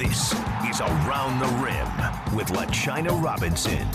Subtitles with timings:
[0.00, 0.32] This
[0.66, 3.86] is Around the Rim with LaChina Robinson.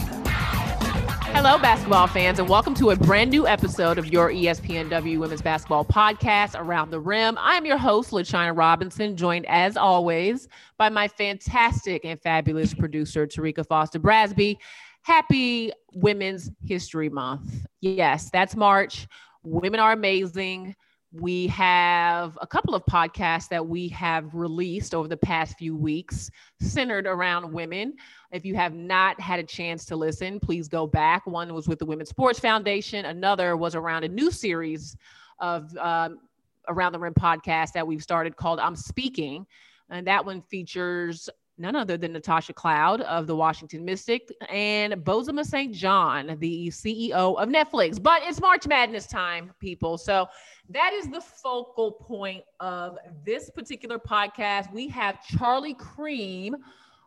[1.33, 5.83] Hello, basketball fans, and welcome to a brand new episode of your ESPNW Women's Basketball
[5.83, 7.39] Podcast, Around the Rim.
[7.39, 10.47] I am your host, LaChina Robinson, joined as always
[10.77, 14.57] by my fantastic and fabulous producer, Terrika Foster Brasby.
[15.01, 17.65] Happy Women's History Month.
[17.81, 19.07] Yes, that's March.
[19.41, 20.75] Women are amazing.
[21.17, 26.29] We have a couple of podcasts that we have released over the past few weeks
[26.59, 27.93] centered around women.
[28.31, 31.25] If you have not had a chance to listen, please go back.
[31.25, 34.97] One was with the Women's Sports Foundation, another was around a new series
[35.39, 36.19] of um,
[36.67, 39.47] Around the Rim podcast that we've started called I'm Speaking.
[39.89, 45.45] And that one features none other than Natasha Cloud of the Washington Mystic and Bozoma
[45.45, 45.73] St.
[45.73, 48.01] John, the CEO of Netflix.
[48.01, 49.97] But it's March Madness time, people.
[49.97, 50.27] So
[50.69, 54.71] that is the focal point of this particular podcast.
[54.73, 56.55] We have Charlie Creme,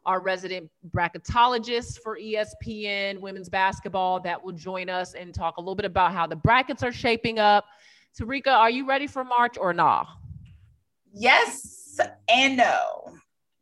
[0.07, 5.75] our resident bracketologist for ESPN women's basketball, that will join us and talk a little
[5.75, 7.67] bit about how the brackets are shaping up.
[8.19, 10.05] Terrika, are you ready for March or not?
[10.05, 10.13] Nah?
[11.13, 13.19] Yes and no.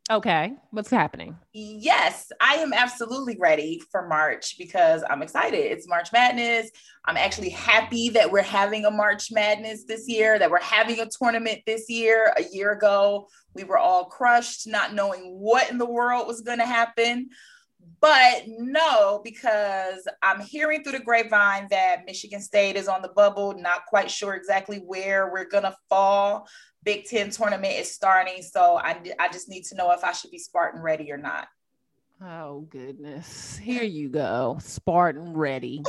[0.09, 0.53] Okay.
[0.71, 1.37] What's happening?
[1.51, 5.59] Yes, I am absolutely ready for March because I'm excited.
[5.59, 6.71] It's March Madness.
[7.03, 11.09] I'm actually happy that we're having a March Madness this year, that we're having a
[11.09, 12.33] tournament this year.
[12.37, 16.59] A year ago, we were all crushed, not knowing what in the world was going
[16.59, 17.27] to happen.
[17.99, 23.55] But no, because I'm hearing through the grapevine that Michigan State is on the bubble,
[23.57, 26.47] not quite sure exactly where we're going to fall.
[26.87, 28.41] Big Ten tournament is starting.
[28.41, 31.49] So I, I just need to know if I should be Spartan ready or not.
[32.23, 33.57] Oh, goodness.
[33.57, 34.57] Here you go.
[34.61, 35.83] Spartan ready.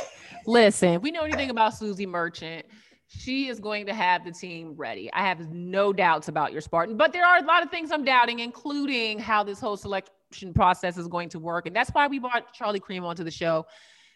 [0.44, 2.66] Listen, we know anything about Suzy Merchant,
[3.06, 5.08] she is going to have the team ready.
[5.12, 8.04] I have no doubts about your Spartan, but there are a lot of things I'm
[8.04, 11.66] doubting, including how this whole selection process is going to work.
[11.68, 13.66] And that's why we brought Charlie Creme onto the show.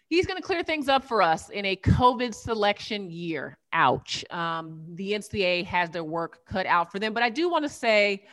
[0.08, 3.56] He's going to clear things up for us in a COVID selection year.
[3.72, 4.24] Ouch.
[4.30, 7.14] Um, the NCAA has their work cut out for them.
[7.14, 8.24] But I do want to say,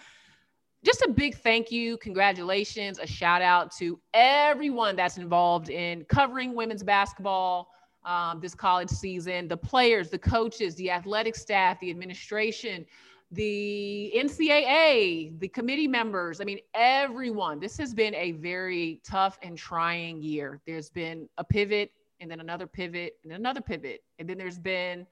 [0.84, 6.56] just a big thank you, congratulations, a shout out to everyone that's involved in covering
[6.56, 7.70] women's basketball
[8.06, 12.86] um, this college season the players, the coaches, the athletic staff, the administration,
[13.32, 16.42] the NCAA, the committee members.
[16.42, 17.60] I mean, everyone.
[17.60, 20.62] This has been a very tough and trying year.
[20.66, 24.04] There's been a pivot and then another pivot and another pivot.
[24.18, 25.06] And then there's been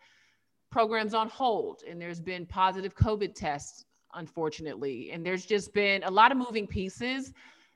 [0.71, 3.85] programs on hold and there's been positive COVID tests,
[4.15, 5.11] unfortunately.
[5.11, 7.33] And there's just been a lot of moving pieces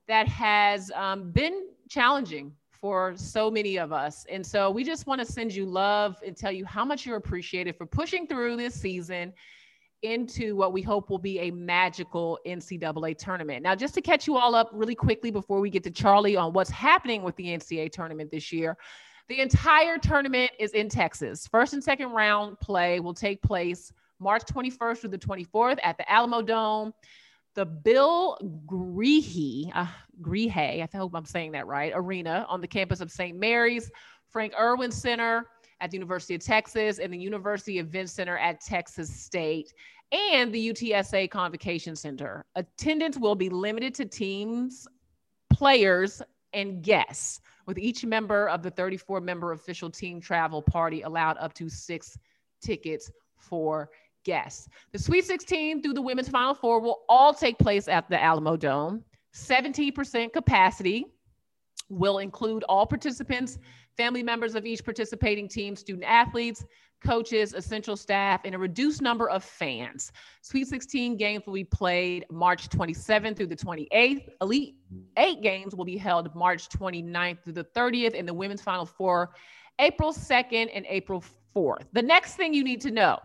[0.07, 4.25] that has um, been challenging for so many of us.
[4.29, 7.17] And so we just want to send you love and tell you how much you're
[7.17, 9.33] appreciated for pushing through this season
[10.01, 13.61] into what we hope will be a magical NCAA tournament.
[13.61, 16.53] Now, just to catch you all up really quickly before we get to Charlie on
[16.53, 18.77] what's happening with the NCAA tournament this year,
[19.27, 21.47] the entire tournament is in Texas.
[21.47, 26.03] First and second round play will take place March 21st through the 24th at the
[26.03, 26.93] Alamodome
[27.53, 29.87] the Bill Greehey, uh,
[30.21, 33.37] Greehey, I hope I'm saying that right, arena on the campus of St.
[33.37, 33.91] Mary's,
[34.29, 35.47] Frank Erwin Center
[35.81, 39.73] at the University of Texas, and the University Event Center at Texas State,
[40.11, 42.45] and the UTSA Convocation Center.
[42.55, 44.87] Attendance will be limited to teams,
[45.51, 46.21] players,
[46.53, 51.53] and guests, with each member of the 34 member official team travel party allowed up
[51.53, 52.17] to six
[52.61, 53.89] tickets for
[54.25, 54.67] guests.
[54.91, 59.03] The Sweet 16 through the Women's Final Four will all take place at the Alamodome.
[59.33, 61.05] 70% capacity
[61.87, 63.57] will include all participants,
[63.95, 66.65] family members of each participating team, student athletes,
[67.01, 70.11] coaches, essential staff, and a reduced number of fans.
[70.41, 74.29] Sweet 16 games will be played March 27th through the 28th.
[74.41, 74.75] Elite
[75.17, 79.31] eight games will be held March 29th through the 30th, and the Women's Final Four
[79.79, 81.23] April 2nd and April
[81.55, 81.85] 4th.
[81.93, 83.19] The next thing you need to know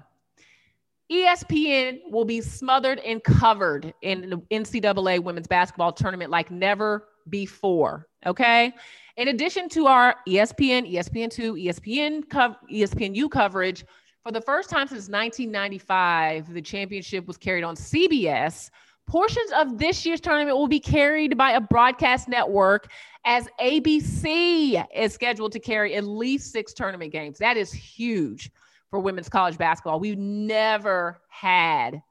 [1.10, 8.08] ESPN will be smothered and covered in the NCAA women's basketball tournament like never before.
[8.24, 8.72] Okay.
[9.16, 13.84] In addition to our ESPN, ESPN2, ESPN, co- ESPNU coverage,
[14.22, 18.70] for the first time since 1995, the championship was carried on CBS.
[19.06, 22.90] Portions of this year's tournament will be carried by a broadcast network
[23.24, 27.38] as ABC is scheduled to carry at least six tournament games.
[27.38, 28.50] That is huge
[28.90, 29.98] for women's college basketball.
[29.98, 32.02] We've never had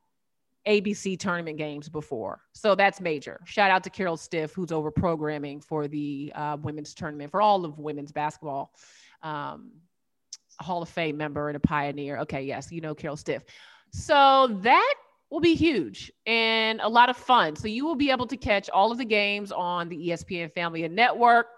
[0.67, 2.41] ABC tournament games before.
[2.53, 3.39] So that's major.
[3.45, 7.65] Shout out to Carol Stiff, who's over programming for the uh, women's tournament for all
[7.65, 8.71] of women's basketball.
[9.21, 9.71] Um,
[10.59, 12.19] Hall of Fame member and a pioneer.
[12.19, 13.43] Okay, yes, you know Carol Stiff.
[13.91, 14.93] So that
[15.29, 17.55] will be huge and a lot of fun.
[17.55, 20.85] So you will be able to catch all of the games on the ESPN family
[20.85, 21.49] of networks.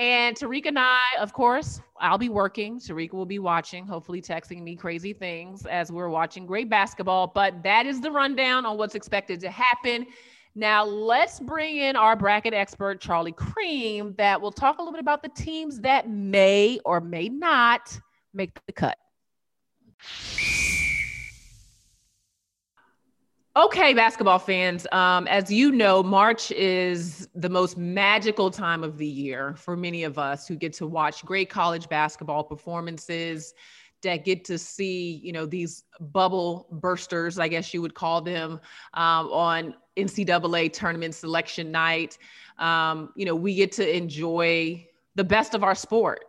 [0.00, 2.80] And Tariq and I, of course, I'll be working.
[2.80, 7.26] Tariq will be watching, hopefully texting me crazy things as we're watching great basketball.
[7.26, 10.06] But that is the rundown on what's expected to happen.
[10.54, 15.02] Now, let's bring in our bracket expert, Charlie Creme, that will talk a little bit
[15.02, 18.00] about the teams that may or may not
[18.32, 18.96] make the cut.
[23.60, 24.86] Okay, basketball fans.
[24.90, 30.02] Um, as you know, March is the most magical time of the year for many
[30.04, 33.52] of us who get to watch great college basketball performances
[34.00, 38.60] that get to see, you know, these bubble bursters, I guess you would call them,
[38.94, 42.16] um, on NCAA tournament selection night.
[42.58, 46.24] Um, you know, we get to enjoy the best of our sport.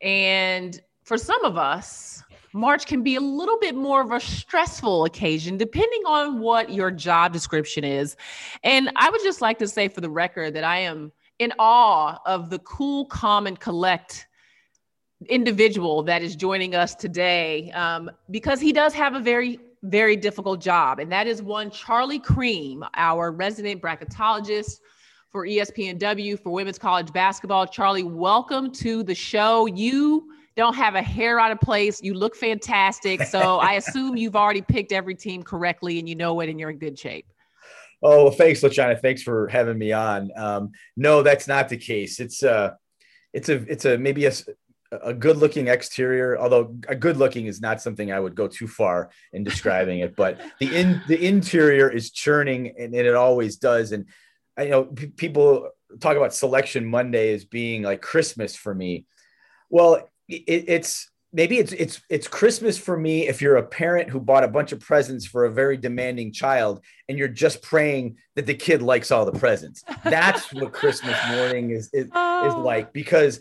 [0.00, 2.23] And for some of us,
[2.54, 6.90] March can be a little bit more of a stressful occasion, depending on what your
[6.90, 8.16] job description is.
[8.62, 11.10] And I would just like to say for the record that I am
[11.40, 14.28] in awe of the cool, calm, and collect
[15.28, 20.62] individual that is joining us today um, because he does have a very very difficult
[20.62, 20.98] job.
[20.98, 24.80] And that is one charlie creme our resident bracketologist
[25.30, 27.66] for espnw for women's college basketball.
[27.66, 29.66] Charlie welcome to the show.
[29.66, 32.02] You don't have a hair out of place.
[32.02, 33.22] You look fantastic.
[33.22, 36.70] So I assume you've already picked every team correctly and you know it and you're
[36.70, 37.26] in good shape.
[38.02, 39.00] Oh, well, thanks, LaChina.
[39.00, 40.30] Thanks for having me on.
[40.36, 42.20] Um, no, that's not the case.
[42.20, 42.74] It's a, uh,
[43.32, 44.32] it's a, it's a maybe a,
[45.02, 48.68] a good looking exterior, although a good looking is not something I would go too
[48.68, 53.56] far in describing it, but the in the interior is churning and, and it always
[53.56, 53.92] does.
[53.92, 54.06] And
[54.56, 55.70] I know p- people
[56.00, 59.06] talk about selection Monday as being like Christmas for me.
[59.70, 64.20] Well, it, it's maybe it's it's it's Christmas for me if you're a parent who
[64.20, 68.46] bought a bunch of presents for a very demanding child and you're just praying that
[68.46, 69.82] the kid likes all the presents.
[70.04, 72.46] That's what Christmas morning is is, oh.
[72.46, 73.40] is like because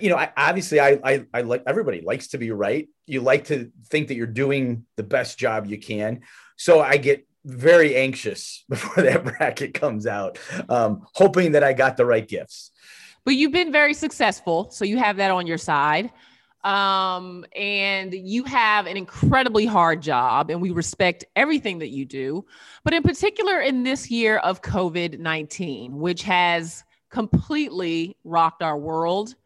[0.00, 2.88] you know I, obviously I, I I like everybody likes to be right.
[3.06, 6.22] You like to think that you're doing the best job you can.
[6.56, 10.38] So I get very anxious before that bracket comes out,
[10.68, 12.72] um, hoping that I got the right gifts
[13.24, 14.70] but you've been very successful.
[14.70, 16.10] So you have that on your side.
[16.64, 22.44] Um, and you have an incredibly hard job, and we respect everything that you do.
[22.82, 29.36] But in particular, in this year of COVID 19, which has completely rocked our world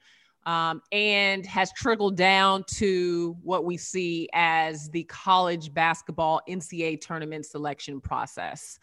[0.47, 7.47] um, and has trickled down to what we see as the college basketball NCAA tournament
[7.47, 8.79] selection process.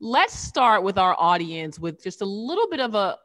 [0.00, 3.18] Let's start with our audience with just a little bit of a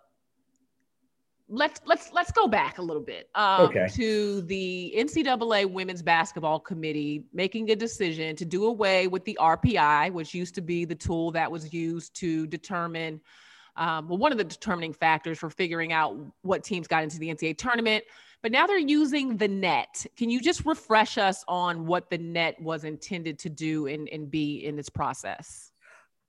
[1.50, 3.88] let's let's let's go back a little bit um, okay.
[3.94, 10.12] to the NCAA Women's Basketball Committee making a decision to do away with the RPI,
[10.12, 13.22] which used to be the tool that was used to determine,
[13.78, 17.30] um, well, one of the determining factors for figuring out what teams got into the
[17.34, 18.04] NCAA tournament.
[18.44, 20.06] But now they're using the net.
[20.16, 24.30] Can you just refresh us on what the net was intended to do and, and
[24.30, 25.72] be in this process?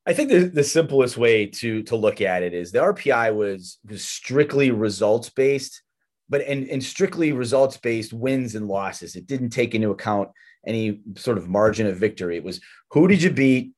[0.06, 3.78] I think the, the simplest way to to look at it is the RPI was,
[3.86, 5.82] was strictly results based,
[6.28, 9.16] but and, strictly results based wins and losses.
[9.16, 10.30] It didn't take into account
[10.66, 12.36] any sort of margin of victory.
[12.36, 12.60] It was
[12.90, 13.72] who did you beat,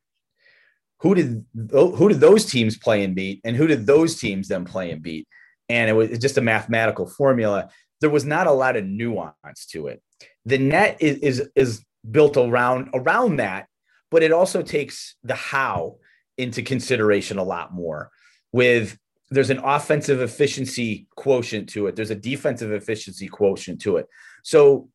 [1.01, 4.65] who did who did those teams play and beat, and who did those teams then
[4.65, 5.27] play and beat,
[5.69, 7.71] and it was just a mathematical formula.
[8.01, 10.03] There was not a lot of nuance to it.
[10.45, 13.67] The net is is, is built around around that,
[14.11, 15.97] but it also takes the how
[16.41, 18.11] into consideration a lot more.
[18.53, 18.99] With
[19.31, 21.95] there's an offensive efficiency quotient to it.
[21.95, 24.09] There's a defensive efficiency quotient to it.
[24.43, 24.89] So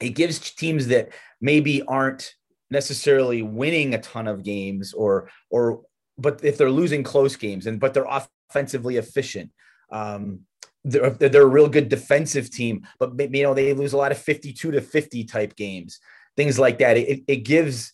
[0.00, 2.32] it gives teams that maybe aren't
[2.70, 5.82] necessarily winning a ton of games or or
[6.18, 8.08] but if they're losing close games and but they're
[8.50, 9.52] offensively efficient
[9.92, 10.40] um
[10.84, 14.18] they're, they're a real good defensive team but you know they lose a lot of
[14.18, 16.00] 52 to 50 type games
[16.36, 16.96] things like that.
[16.96, 17.92] It, it gives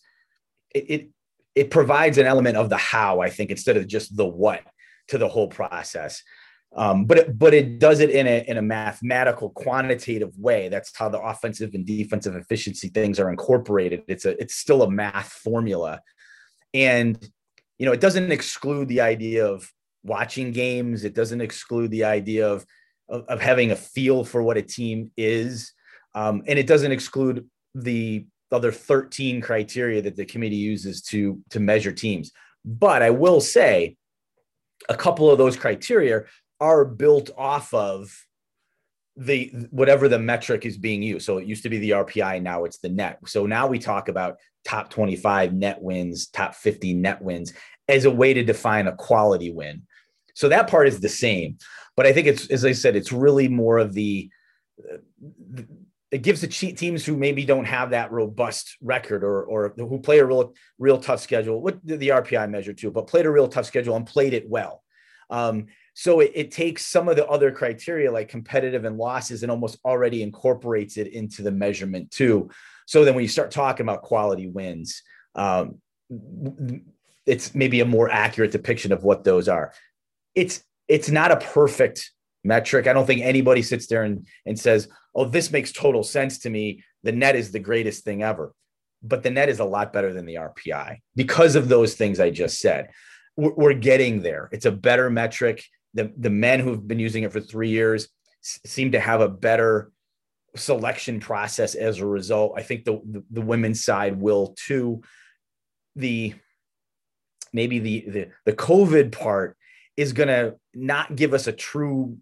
[0.75, 1.09] it, it
[1.55, 4.61] it provides an element of the how, I think, instead of just the what
[5.09, 6.23] to the whole process.
[6.75, 10.69] Um, but it, but it does it in a in a mathematical, quantitative way.
[10.69, 14.03] That's how the offensive and defensive efficiency things are incorporated.
[14.07, 16.01] It's a it's still a math formula,
[16.73, 17.17] and
[17.77, 19.71] you know it doesn't exclude the idea of
[20.03, 21.03] watching games.
[21.03, 22.65] It doesn't exclude the idea of
[23.07, 25.73] of, of having a feel for what a team is,
[26.15, 31.59] um, and it doesn't exclude the other 13 criteria that the committee uses to to
[31.59, 32.31] measure teams.
[32.63, 33.97] But I will say
[34.89, 36.23] a couple of those criteria
[36.59, 38.15] are built off of
[39.15, 41.25] the whatever the metric is being used.
[41.25, 43.19] So it used to be the RPI, now it's the net.
[43.27, 47.53] So now we talk about top 25 net wins, top 50 net wins
[47.87, 49.83] as a way to define a quality win.
[50.33, 51.57] So that part is the same.
[51.95, 54.29] But I think it's, as I said, it's really more of the,
[56.13, 60.19] it gives the teams who maybe don't have that robust record or, or who play
[60.19, 63.65] a real, real tough schedule, what the RPI measure too, but played a real tough
[63.65, 64.83] schedule and played it well.
[65.31, 65.65] Um,
[65.95, 69.79] so it, it, takes some of the other criteria like competitive and losses and almost
[69.83, 72.51] already incorporates it into the measurement too.
[72.85, 75.01] So then when you start talking about quality wins,
[75.33, 75.79] um,
[77.25, 79.73] it's maybe a more accurate depiction of what those are.
[80.35, 82.11] It's it's not a perfect
[82.43, 82.87] metric.
[82.87, 86.49] I don't think anybody sits there and, and says, oh, this makes total sense to
[86.49, 86.83] me.
[87.03, 88.53] The net is the greatest thing ever.
[89.01, 92.29] But the net is a lot better than the RPI because of those things I
[92.29, 92.89] just said.
[93.35, 94.49] We're, we're getting there.
[94.51, 95.63] It's a better metric.
[95.93, 98.07] The, the men who've been using it for three years
[98.41, 99.91] seem to have a better
[100.55, 102.53] selection process as a result.
[102.55, 105.01] I think the, the, the women's side will too.
[105.95, 106.33] The
[107.51, 109.57] maybe the the, the COVID part
[109.97, 112.17] is going to not give us a true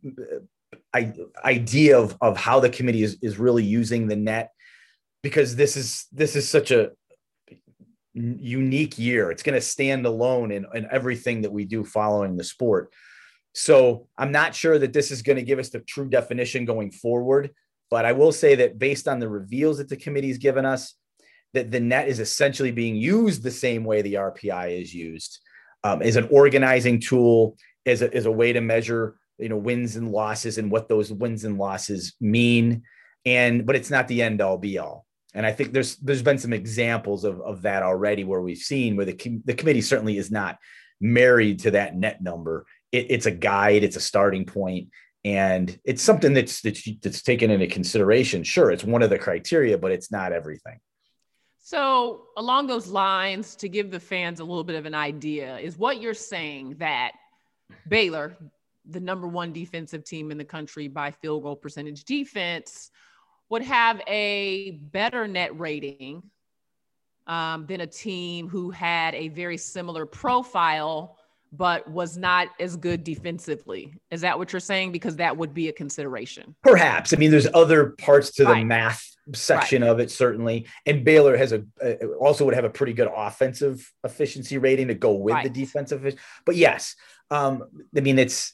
[0.93, 1.01] uh,
[1.43, 4.51] idea of, of how the committee is, is really using the net
[5.23, 6.91] because this is this is such a
[8.13, 9.31] unique year.
[9.31, 12.91] It's going to stand alone in, in everything that we do following the sport.
[13.53, 16.91] So i'm not sure that this is going to give us the true definition going
[16.91, 17.51] forward
[17.89, 20.95] but i will say that based on the reveals that the committee's given us
[21.53, 25.39] that the net is essentially being used the same way the rpi is used
[25.83, 29.95] um, as an organizing tool, as a, as a way to measure, you know, wins
[29.95, 32.83] and losses and what those wins and losses mean.
[33.25, 35.05] And, but it's not the end all be all.
[35.33, 38.95] And I think there's, there's been some examples of, of that already where we've seen
[38.95, 40.57] where the, the committee certainly is not
[40.99, 42.65] married to that net number.
[42.91, 44.89] It, it's a guide, it's a starting point,
[45.23, 48.43] and it's something that's, that's, that's taken into consideration.
[48.43, 48.71] Sure.
[48.71, 50.79] It's one of the criteria, but it's not everything.
[51.63, 55.77] So, along those lines, to give the fans a little bit of an idea, is
[55.77, 57.11] what you're saying that
[57.87, 58.35] Baylor,
[58.89, 62.89] the number one defensive team in the country by field goal percentage defense,
[63.49, 66.23] would have a better net rating
[67.27, 71.17] um, than a team who had a very similar profile
[71.51, 73.93] but was not as good defensively.
[74.09, 74.91] Is that what you're saying?
[74.91, 76.55] Because that would be a consideration.
[76.63, 77.13] Perhaps.
[77.13, 78.59] I mean, there's other parts to right.
[78.59, 79.89] the math section right.
[79.89, 83.91] of it certainly, and Baylor has a uh, also would have a pretty good offensive
[84.03, 85.43] efficiency rating to go with right.
[85.43, 86.19] the defensive.
[86.45, 86.95] But yes,
[87.29, 87.63] um,
[87.95, 88.53] I mean it's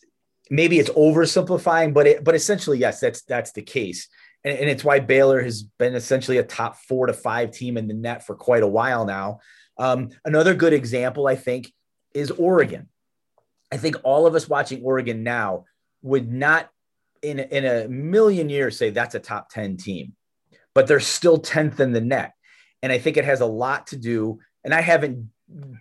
[0.49, 4.07] maybe it's oversimplifying, but it but essentially yes, that's that's the case.
[4.43, 7.87] And, and it's why Baylor has been essentially a top four to five team in
[7.87, 9.39] the net for quite a while now.
[9.79, 11.71] Um, another good example, I think,
[12.17, 12.89] is Oregon.
[13.71, 15.65] I think all of us watching Oregon now
[16.01, 16.69] would not
[17.21, 20.13] in, in a million years say that's a top 10 team,
[20.73, 22.33] but they're still 10th in the net.
[22.81, 25.29] And I think it has a lot to do, and I haven't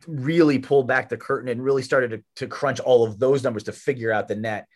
[0.06, 3.64] really pulled back the curtain and really started to, to crunch all of those numbers
[3.64, 4.66] to figure out the net.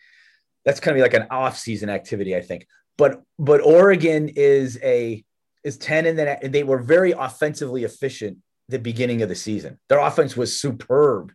[0.65, 2.67] That's kind of be like an off-season activity, I think.
[2.97, 5.23] But but Oregon is a
[5.63, 8.37] is 10 in the net, and they were very offensively efficient
[8.69, 9.79] the beginning of the season.
[9.89, 11.31] Their offense was superb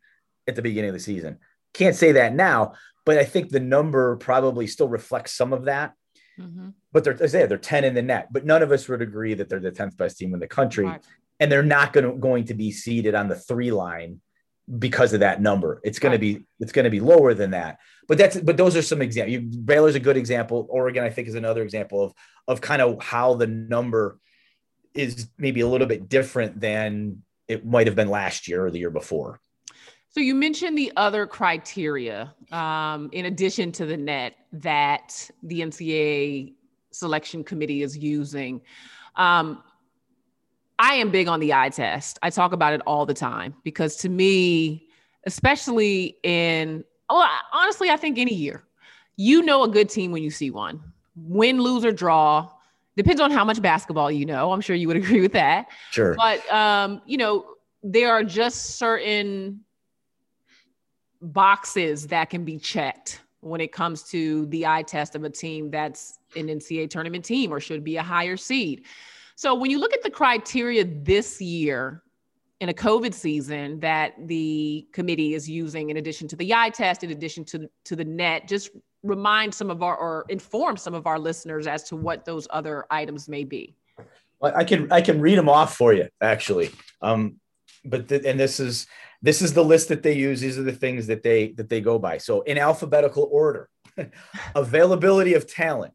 [0.47, 1.39] at the beginning of the season.
[1.75, 2.75] Can't say that now,
[3.05, 5.95] but I think the number probably still reflects some of that.
[6.39, 6.71] Mm-hmm.
[6.93, 9.35] But they're, I say they're 10 in the net, but none of us would agree
[9.35, 10.85] that they're the 10th best team in the country.
[10.85, 11.05] Right.
[11.39, 14.21] And they're not going to, going to be seated on the three line
[14.79, 15.81] because of that number.
[15.85, 16.17] It's going right.
[16.17, 17.79] to be, it's going to be lower than that.
[18.09, 19.57] But that's, but those are some examples.
[19.57, 20.67] Baylor's a good example.
[20.71, 22.15] Oregon, I think, is another example of,
[22.49, 24.19] of kind of how the number
[24.95, 28.79] is maybe a little bit different than it might have been last year or the
[28.79, 29.41] year before.
[30.17, 36.55] So you mentioned the other criteria, um, in addition to the net, that the NCAA
[36.91, 38.63] selection committee is using.
[39.17, 39.63] Um,
[40.79, 42.19] I am big on the eye test.
[42.23, 44.89] I talk about it all the time because to me,
[45.27, 48.65] especially in, well, honestly, I think any year,
[49.17, 50.83] you know a good team when you see one.
[51.15, 52.51] Win, lose, or draw.
[52.97, 54.51] Depends on how much basketball you know.
[54.51, 55.67] I'm sure you would agree with that.
[55.91, 56.15] Sure.
[56.15, 57.45] But um, you know,
[57.83, 59.61] there are just certain
[61.21, 65.71] boxes that can be checked when it comes to the eye test of a team
[65.71, 68.85] that's an NCAA tournament team or should be a higher seed.
[69.37, 72.03] So when you look at the criteria this year
[72.61, 77.05] in a COVID season that the committee is using in addition to the eye test,
[77.05, 78.71] in addition to, to the net, just
[79.03, 82.87] remind some of our or inform some of our listeners as to what those other
[82.91, 83.77] items may be.
[84.43, 86.71] I can I can read them off for you actually.
[87.01, 87.37] Um,
[87.85, 88.87] but the, and this is
[89.23, 91.81] this is the list that they use these are the things that they that they
[91.81, 93.69] go by so in alphabetical order
[94.55, 95.95] availability of talent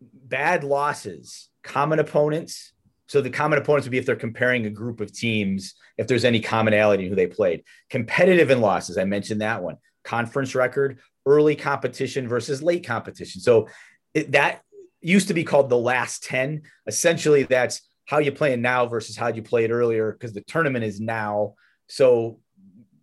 [0.00, 2.72] bad losses common opponents
[3.12, 6.24] So the common opponents would be if they're comparing a group of teams, if there's
[6.24, 7.62] any commonality in who they played.
[7.90, 9.76] Competitive in losses, I mentioned that one.
[10.02, 13.42] Conference record, early competition versus late competition.
[13.42, 13.68] So
[14.14, 14.62] it, that
[15.02, 16.62] used to be called the last 10.
[16.86, 20.98] Essentially, that's how you playing now versus how you played earlier because the tournament is
[20.98, 21.54] now.
[21.92, 22.38] So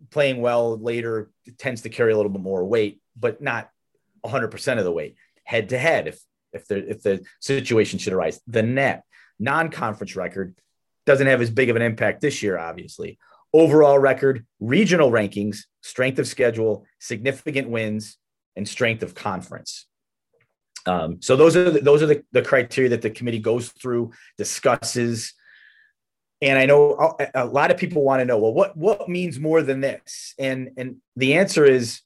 [0.09, 1.29] playing well later
[1.59, 3.69] tends to carry a little bit more weight, but not
[4.25, 5.15] 100% of the weight.
[5.43, 6.19] Head to head, if
[6.51, 9.03] if the if the situation should arise, the net
[9.37, 10.55] non-conference record
[11.05, 13.19] doesn't have as big of an impact this year, obviously.
[13.53, 18.17] Overall record, regional rankings, strength of schedule, significant wins,
[18.55, 19.85] and strength of conference.
[20.87, 24.13] Um, so those are the, those are the, the criteria that the committee goes through,
[24.37, 25.35] discusses,
[26.41, 29.61] and I know a lot of people want to know, well, what what means more
[29.61, 30.33] than this?
[30.39, 32.01] And and the answer is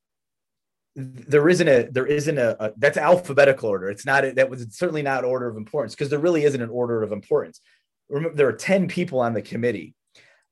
[0.95, 3.89] there isn't a there isn't a, a that's alphabetical order.
[3.89, 6.69] It's not a, that was certainly not order of importance because there really isn't an
[6.69, 7.61] order of importance.
[8.09, 9.93] Remember, there are ten people on the committee,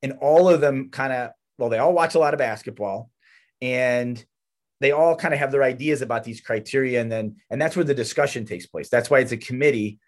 [0.03, 3.09] and all of them kind of well, they all watch a lot of basketball,
[3.61, 4.23] and
[4.79, 7.85] they all kind of have their ideas about these criteria, and then and that's where
[7.85, 8.89] the discussion takes place.
[8.89, 9.99] That's why it's a committee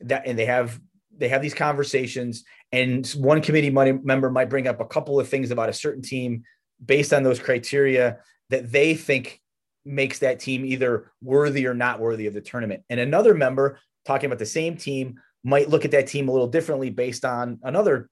[0.00, 0.78] that and they have
[1.18, 5.50] they have these conversations and one committee member might bring up a couple of things
[5.50, 6.42] about a certain team
[6.84, 8.18] based on those criteria
[8.50, 9.40] that they think
[9.84, 12.82] makes that team either worthy or not worthy of the tournament.
[12.88, 16.48] And another member talking about the same team might look at that team a little
[16.48, 18.08] differently based on another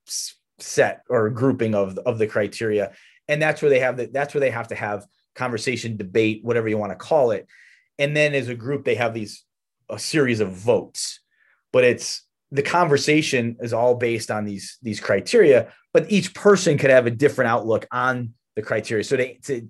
[0.58, 2.92] set or grouping of, of the criteria.
[3.28, 6.68] And that's where they have that that's where they have to have conversation debate whatever
[6.68, 7.46] you want to call it.
[7.98, 9.44] And then as a group they have these
[9.88, 11.20] a series of votes.
[11.72, 16.90] But it's the conversation is all based on these these criteria, but each person could
[16.90, 19.02] have a different outlook on the criteria.
[19.02, 19.68] So they, to,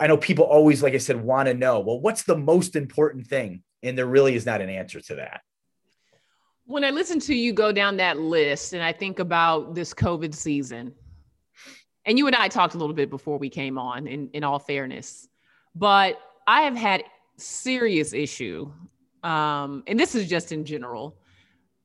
[0.00, 3.28] I know people always, like I said, want to know, well, what's the most important
[3.28, 3.62] thing?
[3.84, 5.42] And there really is not an answer to that.
[6.64, 10.34] When I listen to you go down that list and I think about this COVID
[10.34, 10.92] season,
[12.04, 14.58] and you and I talked a little bit before we came on, in, in all
[14.58, 15.28] fairness,
[15.74, 16.18] but
[16.48, 17.04] I have had
[17.36, 18.72] serious issue,
[19.22, 21.16] um, and this is just in general,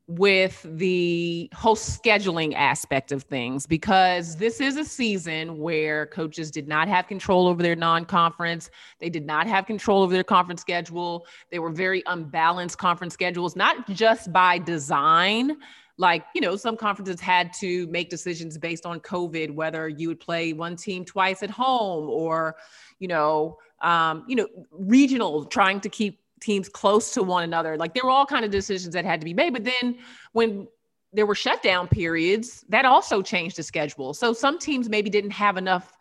[0.07, 6.65] with the whole scheduling aspect of things because this is a season where coaches did
[6.65, 8.69] not have control over their non-conference.
[8.99, 11.27] They did not have control over their conference schedule.
[11.51, 15.57] They were very unbalanced conference schedules not just by design.
[15.97, 20.19] Like you know some conferences had to make decisions based on covid whether you would
[20.19, 22.55] play one team twice at home or
[22.99, 27.77] you know um, you know regional trying to keep teams close to one another.
[27.77, 29.53] Like there were all kind of decisions that had to be made.
[29.53, 29.97] But then
[30.33, 30.67] when
[31.13, 34.13] there were shutdown periods, that also changed the schedule.
[34.13, 35.97] So some teams maybe didn't have enough,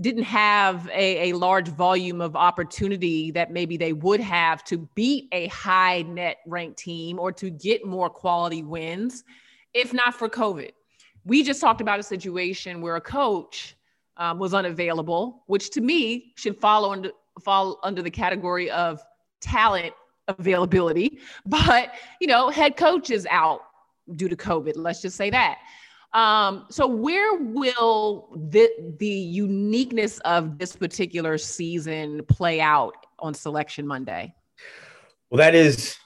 [0.00, 5.28] didn't have a, a large volume of opportunity that maybe they would have to beat
[5.32, 9.24] a high net ranked team or to get more quality wins,
[9.74, 10.70] if not for COVID.
[11.24, 13.76] We just talked about a situation where a coach
[14.16, 19.02] um, was unavailable, which to me should follow under fall under the category of
[19.42, 19.92] talent
[20.28, 23.60] availability, but you know, head coach is out
[24.16, 24.72] due to COVID.
[24.76, 25.58] Let's just say that.
[26.14, 33.86] Um, so where will the the uniqueness of this particular season play out on Selection
[33.86, 34.34] Monday?
[35.30, 35.96] Well, that is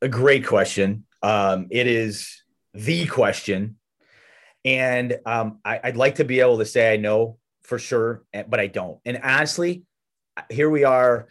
[0.00, 1.04] a great question.
[1.22, 2.42] Um, it is
[2.72, 3.76] the question,
[4.64, 8.60] and um, I, I'd like to be able to say I know for sure, but
[8.60, 8.98] I don't.
[9.04, 9.82] And honestly,
[10.48, 11.28] here we are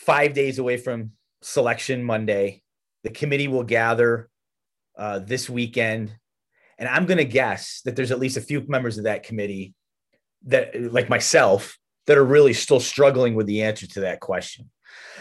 [0.00, 2.62] five days away from selection Monday.
[3.04, 4.30] The committee will gather
[4.98, 6.14] uh, this weekend.
[6.78, 9.74] And I'm going to guess that there's at least a few members of that committee
[10.46, 14.70] that, like myself, that are really still struggling with the answer to that question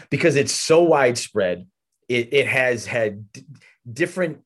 [0.09, 1.67] because it's so widespread.
[2.07, 3.45] It, it has had d-
[3.91, 4.39] different,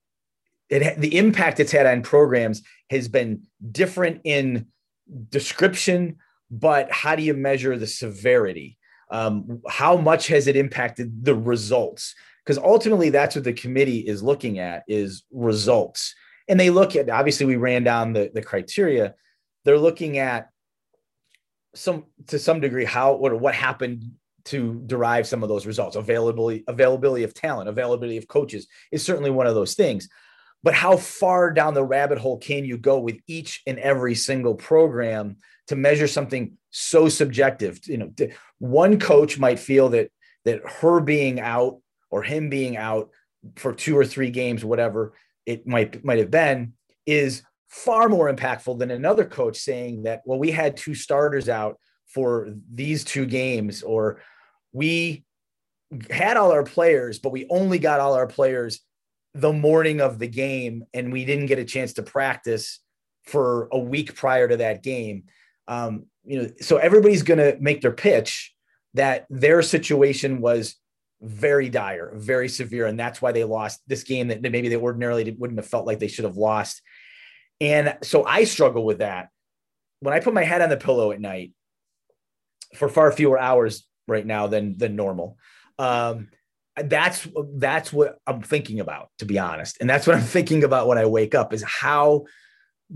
[0.69, 4.67] it, the impact it's had on programs has been different in
[5.29, 6.17] description,
[6.49, 8.77] but how do you measure the severity?
[9.09, 12.15] Um, how much has it impacted the results?
[12.43, 16.13] Because ultimately that's what the committee is looking at is results.
[16.47, 19.15] And they look at obviously we ran down the, the criteria.
[19.63, 20.49] They're looking at
[21.75, 24.11] some to some degree how what what happened
[24.45, 25.95] to derive some of those results.
[25.95, 30.09] Availability availability of talent availability of coaches is certainly one of those things.
[30.63, 34.55] But how far down the rabbit hole can you go with each and every single
[34.55, 35.37] program
[35.67, 38.11] to measure something so subjective you know
[38.57, 40.09] one coach might feel that
[40.43, 43.09] that her being out or him being out
[43.55, 45.13] for two or three games whatever
[45.45, 46.73] it might might have been
[47.05, 51.77] is far more impactful than another coach saying that well we had two starters out
[52.07, 54.19] for these two games or
[54.71, 55.23] we
[56.09, 58.81] had all our players but we only got all our players
[59.35, 62.79] the morning of the game and we didn't get a chance to practice
[63.23, 65.23] for a week prior to that game.
[65.67, 68.53] Um, you know, so everybody's going to make their pitch
[68.93, 70.75] that their situation was
[71.21, 75.35] very dire, very severe, and that's why they lost this game that maybe they ordinarily
[75.37, 76.81] wouldn't have felt like they should have lost.
[77.61, 79.29] And so I struggle with that.
[80.01, 81.53] When I put my head on the pillow at night
[82.75, 85.37] for far fewer hours right now than than normal.
[85.79, 86.29] Um,
[86.75, 89.77] that's that's what I'm thinking about, to be honest.
[89.79, 92.25] And that's what I'm thinking about when I wake up is how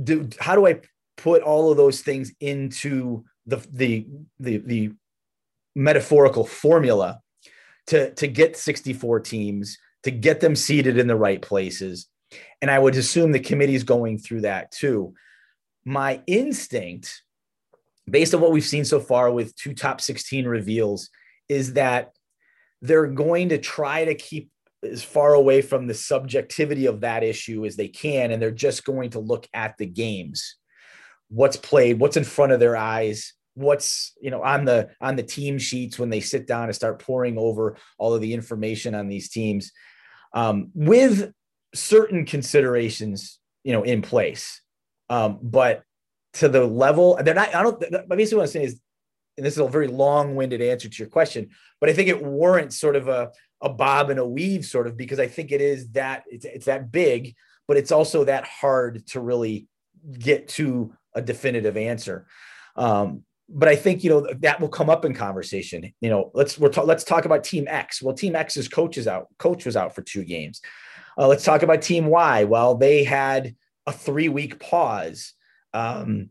[0.02, 0.82] do how do I
[1.18, 4.08] put all of those things into the the
[4.40, 4.92] the, the
[5.76, 7.22] metaphorical formula
[7.88, 12.08] to to get 64 teams to get them seated in the right places.
[12.62, 15.14] And i would assume the committee is going through that too.
[15.86, 17.24] My instinct
[18.10, 21.10] based on what we've seen so far with two top 16 reveals
[21.50, 22.14] is that
[22.82, 24.50] they're going to try to keep
[24.84, 28.86] as far away from the subjectivity of that issue as they can and they're just
[28.86, 30.56] going to look at the games
[31.30, 35.24] what's played what's in front of their eyes what's you know on the on the
[35.24, 39.08] team sheets when they sit down and start poring over all of the information on
[39.08, 39.72] these teams
[40.34, 41.32] um, with
[41.74, 44.62] certain considerations you know in place.
[45.10, 45.84] Um, but
[46.34, 48.80] to the level they're not i don't basically what i'm saying is
[49.38, 52.80] and this is a very long-winded answer to your question but i think it warrants
[52.80, 55.90] sort of a, a bob and a weave sort of because i think it is
[55.92, 57.34] that it's, it's that big
[57.68, 59.68] but it's also that hard to really
[60.20, 62.26] get to a definitive answer
[62.78, 65.94] um, but I think you know that will come up in conversation.
[66.02, 68.02] You know, let's we're ta- let's talk about Team X.
[68.02, 69.28] Well, Team X's coach is out.
[69.38, 70.62] Coach was out for two games.
[71.18, 72.44] Uh, let's talk about Team Y.
[72.44, 75.34] Well, they had a three week pause.
[75.74, 76.30] Um,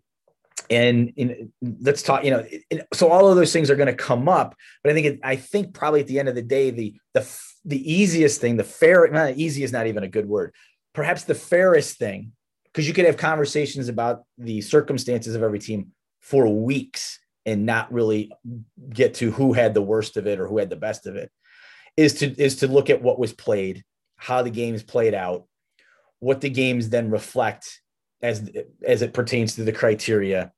[0.68, 2.24] and in, let's talk.
[2.24, 2.46] You know,
[2.92, 4.54] so all of those things are going to come up.
[4.82, 7.40] But I think it, I think probably at the end of the day, the the
[7.64, 10.54] the easiest thing, the fair, not easy is not even a good word.
[10.92, 12.32] Perhaps the fairest thing,
[12.76, 17.90] because you could have conversations about the circumstances of every team for weeks and not
[17.90, 18.30] really
[18.90, 21.32] get to who had the worst of it or who had the best of it.
[21.96, 23.82] Is to is to look at what was played
[24.16, 25.44] how the games played out
[26.18, 27.80] what the games then reflect
[28.22, 28.50] as
[28.84, 30.52] as it pertains to the criteria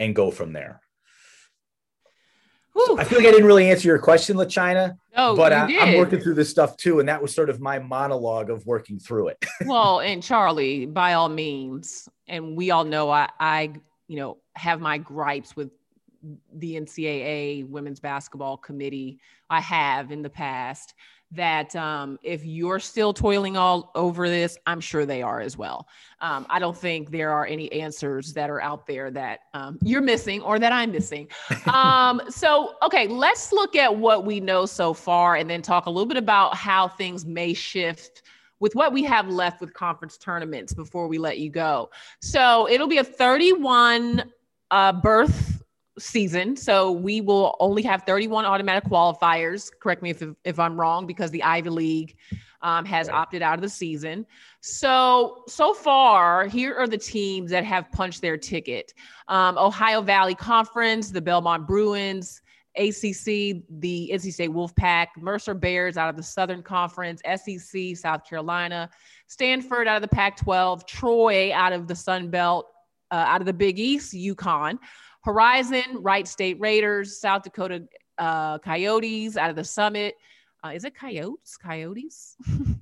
[0.00, 0.80] and go from there
[2.86, 4.96] so I feel like I didn't really answer your question, LaChina.
[5.16, 7.78] No, but I, am working through this stuff too, and that was sort of my
[7.78, 9.44] monologue of working through it.
[9.66, 13.72] well, and Charlie, by all means, and we all know I, I,
[14.06, 15.70] you know, have my gripes with
[16.52, 19.20] the NCAA women's basketball committee.
[19.50, 20.94] I have in the past
[21.32, 25.88] that um, if you're still toiling all over this, I'm sure they are as well.
[26.20, 30.00] Um, I don't think there are any answers that are out there that um, you're
[30.00, 31.28] missing or that I'm missing.
[31.68, 35.90] Um, so, okay, let's look at what we know so far and then talk a
[35.90, 38.22] little bit about how things may shift
[38.58, 41.90] with what we have left with conference tournaments before we let you go.
[42.22, 44.32] So, it'll be a 31
[44.70, 45.57] uh, berth
[45.98, 46.56] season.
[46.56, 49.70] So we will only have 31 automatic qualifiers.
[49.80, 52.16] Correct me if, if I'm wrong, because the Ivy League
[52.62, 53.16] um, has right.
[53.16, 54.26] opted out of the season.
[54.60, 58.94] So, so far, here are the teams that have punched their ticket
[59.28, 62.42] um, Ohio Valley Conference, the Belmont Bruins.
[62.76, 68.88] ACC, the NC State Wolfpack, Mercer Bears out of the Southern Conference, SEC, South Carolina,
[69.26, 72.66] Stanford out of the Pac 12, Troy out of the Sun Belt,
[73.10, 74.78] uh, out of the Big East, UConn,
[75.22, 77.84] Horizon, Wright State Raiders, South Dakota
[78.18, 80.14] uh, Coyotes out of the Summit.
[80.64, 81.56] Uh, is it Coyotes?
[81.56, 82.36] Coyotes?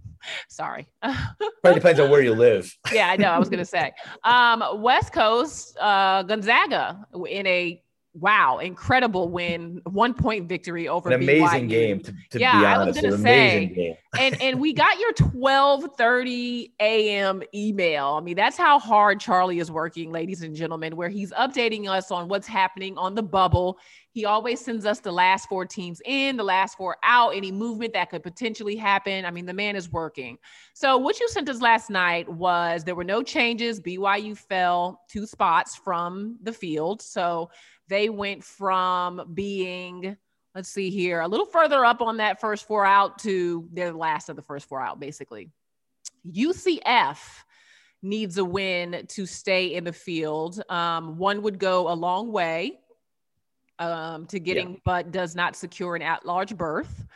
[0.48, 0.88] Sorry.
[1.02, 2.76] Probably depends on where you live.
[2.92, 3.30] yeah, I know.
[3.30, 3.92] I was going to say.
[4.24, 7.82] Um, West Coast, uh, Gonzaga in a
[8.18, 11.68] wow, incredible win, one point victory over an amazing BYU.
[11.68, 12.00] game.
[12.00, 15.84] To, to yeah, be honest, I was gonna say, and and we got your twelve
[15.96, 17.42] thirty a.m.
[17.54, 18.16] email.
[18.18, 22.10] I mean, that's how hard Charlie is working, ladies and gentlemen, where he's updating us
[22.10, 23.78] on what's happening on the bubble.
[24.16, 27.92] He always sends us the last four teams in, the last four out, any movement
[27.92, 29.26] that could potentially happen.
[29.26, 30.38] I mean, the man is working.
[30.72, 33.78] So, what you sent us last night was there were no changes.
[33.78, 37.02] BYU fell two spots from the field.
[37.02, 37.50] So,
[37.88, 40.16] they went from being,
[40.54, 44.28] let's see here, a little further up on that first four out to their last
[44.28, 45.50] of the first four out, basically.
[46.30, 47.18] UCF
[48.02, 50.62] needs a win to stay in the field.
[50.68, 52.78] Um, one would go a long way
[53.78, 54.80] um, to getting, yeah.
[54.84, 57.06] but does not secure an at large berth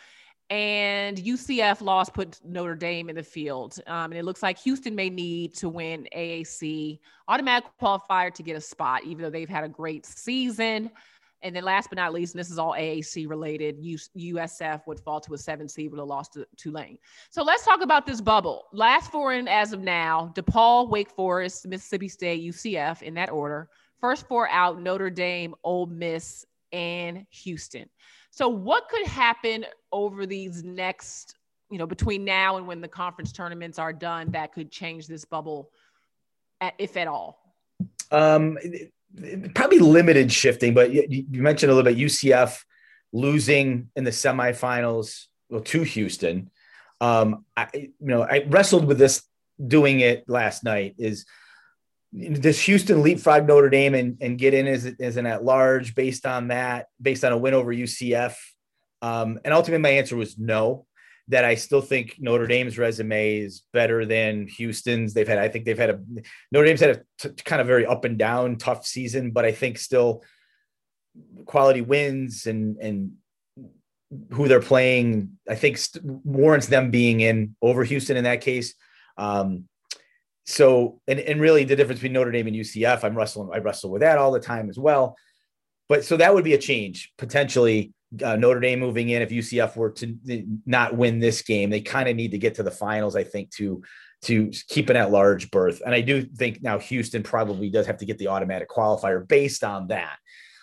[0.51, 3.79] and UCF loss put Notre Dame in the field.
[3.87, 8.57] Um, and it looks like Houston may need to win AAC automatic qualifier to get
[8.57, 10.91] a spot, even though they've had a great season.
[11.43, 15.21] And then last but not least, and this is all AAC related, USF would fall
[15.21, 16.99] to a seven seed with a loss to Tulane.
[17.31, 18.67] So let's talk about this bubble.
[18.73, 23.71] Last four in as of now, DePaul, Wake Forest, Mississippi State, UCF in that order.
[24.01, 27.89] First four out, Notre Dame, Ole Miss, and Houston.
[28.31, 31.37] So what could happen over these next,
[31.71, 35.25] you know, between now and when the conference tournaments are done that could change this
[35.25, 35.71] bubble,
[36.79, 37.57] if at all?
[38.11, 38.59] Um,
[39.55, 42.63] probably limited shifting, but you, mentioned a little bit UCF
[43.13, 46.51] losing in the semifinals well, to Houston.
[47.01, 49.23] Um, I, you know, I wrestled with this
[49.65, 50.95] doing it last night.
[50.99, 51.27] Is
[52.13, 56.27] does Houston leapfrog Notre Dame and, and get in as, as an at large based
[56.27, 58.35] on that, based on a win over UCF?
[59.03, 60.87] Um, and ultimately, my answer was no.
[61.29, 65.15] That I still think Notre Dame's resume is better than Houston's.
[65.15, 66.01] They've had, I think they've had a
[66.51, 69.53] Notre Dame's had a t- kind of very up and down, tough season, but I
[69.53, 70.25] think still
[71.45, 73.13] quality wins and and
[74.33, 78.75] who they're playing, I think st- warrants them being in over Houston in that case.
[79.17, 79.69] Um,
[80.51, 83.91] so and, and really the difference between Notre Dame and UCF, I'm wrestling, I wrestle
[83.91, 85.17] with that all the time as well.
[85.89, 87.93] But so that would be a change potentially.
[88.25, 90.17] Uh, Notre Dame moving in if UCF were to
[90.67, 93.51] not win this game, they kind of need to get to the finals, I think,
[93.57, 93.83] to
[94.23, 95.81] to keep an at large berth.
[95.85, 99.65] And I do think now Houston probably does have to get the automatic qualifier based
[99.65, 100.19] on that.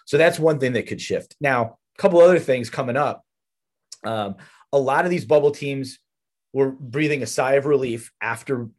[0.06, 1.36] So that's one thing that could shift.
[1.41, 3.23] Now, a couple other things coming up.
[4.04, 4.36] Um,
[4.71, 5.97] a lot of these bubble teams
[6.54, 8.69] were breathing a sigh of relief after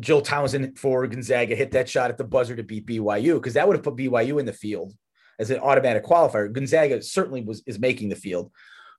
[0.00, 3.66] Jill Townsend for Gonzaga hit that shot at the buzzer to beat BYU because that
[3.66, 4.92] would have put BYU in the field
[5.38, 6.52] as an automatic qualifier.
[6.52, 8.50] Gonzaga certainly was is making the field,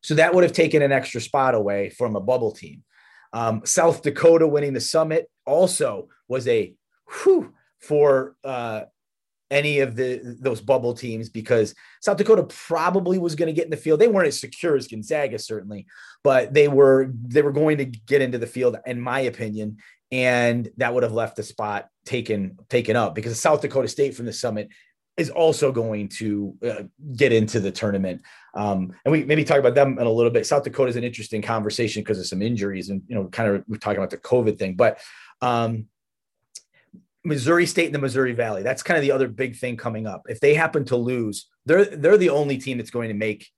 [0.02, 2.84] so that would have taken an extra spot away from a bubble team.
[3.34, 6.74] Um, South Dakota winning the summit also was a
[7.24, 8.84] whew for uh,
[9.52, 13.72] any of the those bubble teams because South Dakota probably was going to get in
[13.72, 14.00] the field.
[14.00, 15.86] They weren't as secure as Gonzaga certainly,
[16.24, 19.78] but they were they were going to get into the field, in my opinion
[20.12, 24.26] and that would have left the spot taken taken up because South Dakota State from
[24.26, 24.70] the summit
[25.18, 26.84] is also going to uh,
[27.16, 28.22] get into the tournament.
[28.54, 30.46] Um, and we maybe talk about them in a little bit.
[30.46, 33.64] South Dakota is an interesting conversation because of some injuries and you know kind of
[33.68, 35.00] we're talking about the COVID thing, but
[35.42, 35.88] um,
[37.24, 38.62] Missouri State and the Missouri Valley.
[38.62, 40.24] That's kind of the other big thing coming up.
[40.28, 43.50] If they happen to lose, they're they're the only team that's going to make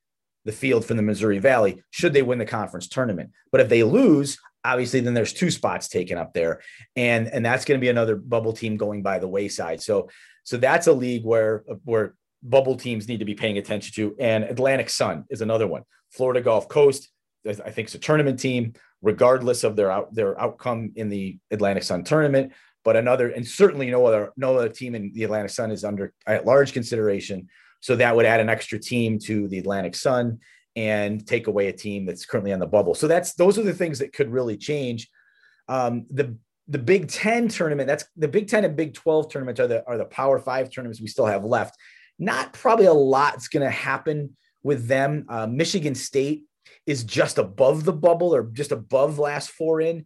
[0.48, 3.32] the field from the Missouri Valley should they win the conference tournament.
[3.52, 6.62] But if they lose, obviously then there's two spots taken up there.
[6.96, 9.82] And and that's going to be another bubble team going by the wayside.
[9.82, 10.10] So
[10.46, 14.16] so that's a league where where bubble teams need to be paying attention to.
[14.20, 15.84] And atlantic sun is another one.
[16.12, 17.10] Florida gulf coast
[17.46, 21.84] i think it's a tournament team regardless of their out their outcome in the atlantic
[21.84, 22.54] sun tournament.
[22.86, 26.14] But another and certainly no other no other team in the atlantic sun is under
[26.26, 30.40] at large consideration so that would add an extra team to the atlantic sun
[30.76, 32.94] and take away a team that's currently on the bubble.
[32.94, 35.10] So that's those are the things that could really change.
[35.68, 36.38] Um, the
[36.68, 39.98] the Big Ten tournament, that's the Big Ten and Big 12 tournaments are the are
[39.98, 41.76] the Power Five tournaments we still have left.
[42.20, 45.26] Not probably a lot's going to happen with them.
[45.30, 46.44] Uh, Michigan State
[46.86, 50.06] is just above the bubble or just above last four in.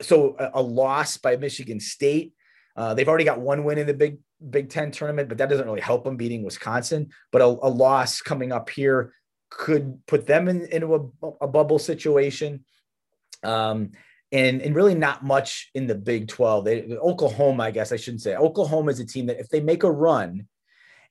[0.00, 2.34] So a, a loss by Michigan State.
[2.76, 4.18] Uh, they've already got one win in the Big
[4.50, 7.10] Big Ten tournament, but that doesn't really help them beating Wisconsin.
[7.30, 9.12] But a, a loss coming up here
[9.50, 12.64] could put them in, into a, a bubble situation.
[13.42, 13.92] Um,
[14.32, 16.64] and, and really not much in the Big 12.
[16.64, 18.34] They, Oklahoma, I guess I shouldn't say.
[18.34, 20.48] Oklahoma is a team that if they make a run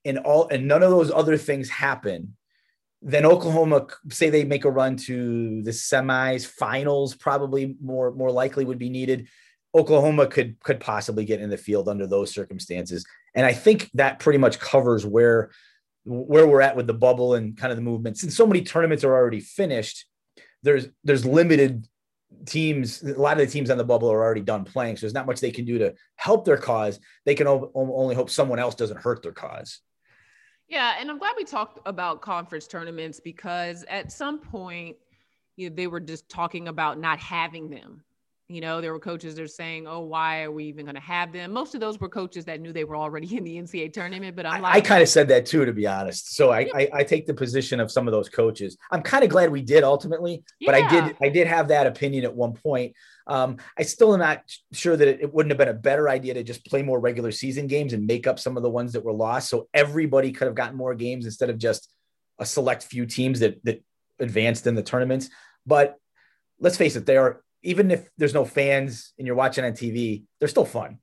[0.04, 2.36] and all and none of those other things happen,
[3.04, 8.66] then Oklahoma say they make a run to the semis, finals, probably more more likely
[8.66, 9.28] would be needed.
[9.76, 13.06] Oklahoma could could possibly get in the field under those circumstances.
[13.34, 15.52] And I think that pretty much covers where
[16.04, 18.18] where we're at with the bubble and kind of the movement.
[18.18, 20.06] Since so many tournaments are already finished,
[20.64, 21.88] there's there's limited
[22.46, 23.04] teams.
[23.04, 25.26] A lot of the teams on the bubble are already done playing, so there's not
[25.26, 27.00] much they can do to help their cause.
[27.26, 29.80] They can only hope someone else doesn't hurt their cause.
[30.68, 34.96] Yeah, and I'm glad we talked about conference tournaments because at some point,
[35.58, 38.04] you know, they were just talking about not having them
[38.54, 41.02] you know, there were coaches that are saying, "Oh, why are we even going to
[41.02, 43.94] have them?" Most of those were coaches that knew they were already in the NCAA
[43.94, 44.36] tournament.
[44.36, 46.36] But I'm like, I, kind of said that too, to be honest.
[46.36, 48.78] So I, I, I, take the position of some of those coaches.
[48.92, 52.26] I'm kind of glad we did ultimately, but I did I did have that opinion
[52.26, 52.96] at one point.
[53.28, 56.34] Um, I still am not sure that it, it, wouldn't have been a better idea
[56.34, 59.06] to just play more regular season games and make up some of the ones that
[59.06, 61.90] were lost, so everybody could have gotten more games instead of just
[62.40, 63.84] a select few teams that that
[64.20, 65.30] advanced in the tournaments.
[65.66, 65.98] But
[66.60, 70.24] let's face it, they are even if there's no fans and you're watching on TV,
[70.40, 71.00] they're still fun.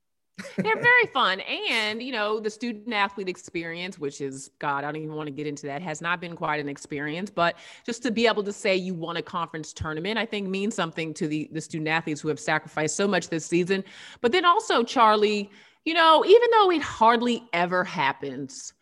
[0.57, 1.41] They're very fun.
[1.41, 5.31] And, you know, the student athlete experience, which is, God, I don't even want to
[5.31, 7.29] get into that, has not been quite an experience.
[7.29, 10.75] But just to be able to say you won a conference tournament, I think means
[10.75, 13.83] something to the, the student athletes who have sacrificed so much this season.
[14.21, 15.49] But then also, Charlie,
[15.85, 18.73] you know, even though it hardly ever happens,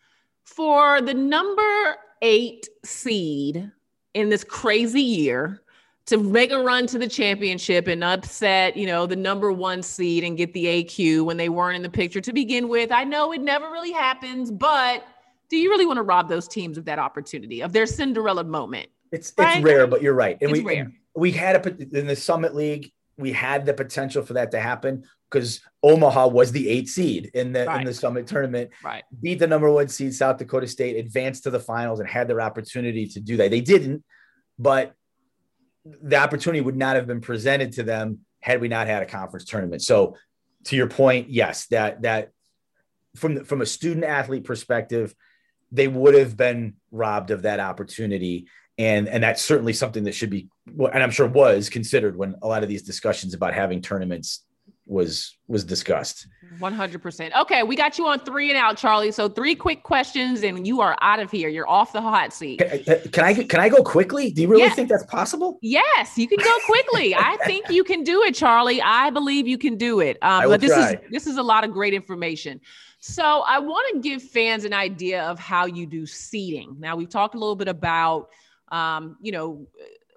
[0.44, 3.70] for the number eight seed
[4.14, 5.62] in this crazy year,
[6.08, 10.24] to make a run to the championship and upset, you know, the number one seed
[10.24, 12.90] and get the AQ when they weren't in the picture to begin with.
[12.90, 15.04] I know it never really happens, but
[15.50, 18.88] do you really want to rob those teams of that opportunity, of their Cinderella moment?
[19.12, 19.58] It's right?
[19.58, 20.38] it's rare, but you're right.
[20.40, 20.92] And it's we rare.
[21.14, 25.04] we had a in the Summit League, we had the potential for that to happen
[25.30, 27.80] because Omaha was the eight seed in the right.
[27.80, 28.70] in the Summit tournament.
[28.82, 29.04] Right.
[29.20, 32.40] Beat the number one seed South Dakota State, advanced to the finals, and had their
[32.40, 33.50] opportunity to do that.
[33.50, 34.04] They didn't,
[34.58, 34.94] but
[36.02, 39.44] the opportunity would not have been presented to them had we not had a conference
[39.44, 39.82] tournament.
[39.82, 40.16] So,
[40.64, 42.32] to your point, yes, that that
[43.16, 45.14] from the, from a student athlete perspective,
[45.72, 50.30] they would have been robbed of that opportunity, and and that's certainly something that should
[50.30, 54.44] be, and I'm sure was considered when a lot of these discussions about having tournaments
[54.88, 56.26] was was discussed.
[56.60, 57.40] 100%.
[57.40, 59.12] Okay, we got you on three and out, Charlie.
[59.12, 61.48] So three quick questions, and you are out of here.
[61.48, 62.58] You're off the hot seat.
[62.58, 64.30] Can, can I can I go quickly?
[64.30, 65.58] Do you really think that's possible?
[65.62, 67.14] Yes, you can go quickly.
[67.14, 68.80] I think you can do it, Charlie.
[68.82, 70.16] I believe you can do it.
[70.22, 70.92] Um, but this try.
[70.92, 72.60] is this is a lot of great information.
[73.00, 76.76] So I want to give fans an idea of how you do seeding.
[76.78, 78.30] Now we've talked a little bit about,
[78.72, 79.68] um, you know,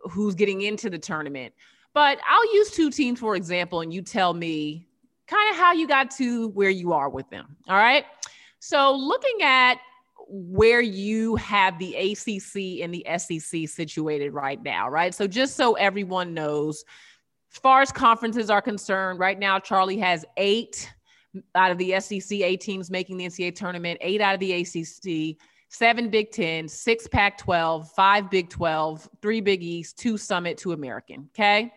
[0.10, 1.54] who's getting into the tournament.
[1.94, 4.88] But I'll use two teams, for example, and you tell me
[5.28, 7.56] kind of how you got to where you are with them.
[7.68, 8.06] All right.
[8.60, 9.76] So looking at
[10.28, 15.14] where you have the ACC and the SEC situated right now, right?
[15.14, 16.86] So just so everyone knows,
[17.52, 20.90] as far as conferences are concerned, right now Charlie has eight
[21.56, 25.38] out of the SEC, eight teams making the NCAA tournament, eight out of the ACC,
[25.70, 30.74] seven Big Ten, six Pac 12, five Big 12, three Big East, two Summit, two
[30.74, 31.30] American.
[31.34, 31.74] Okay.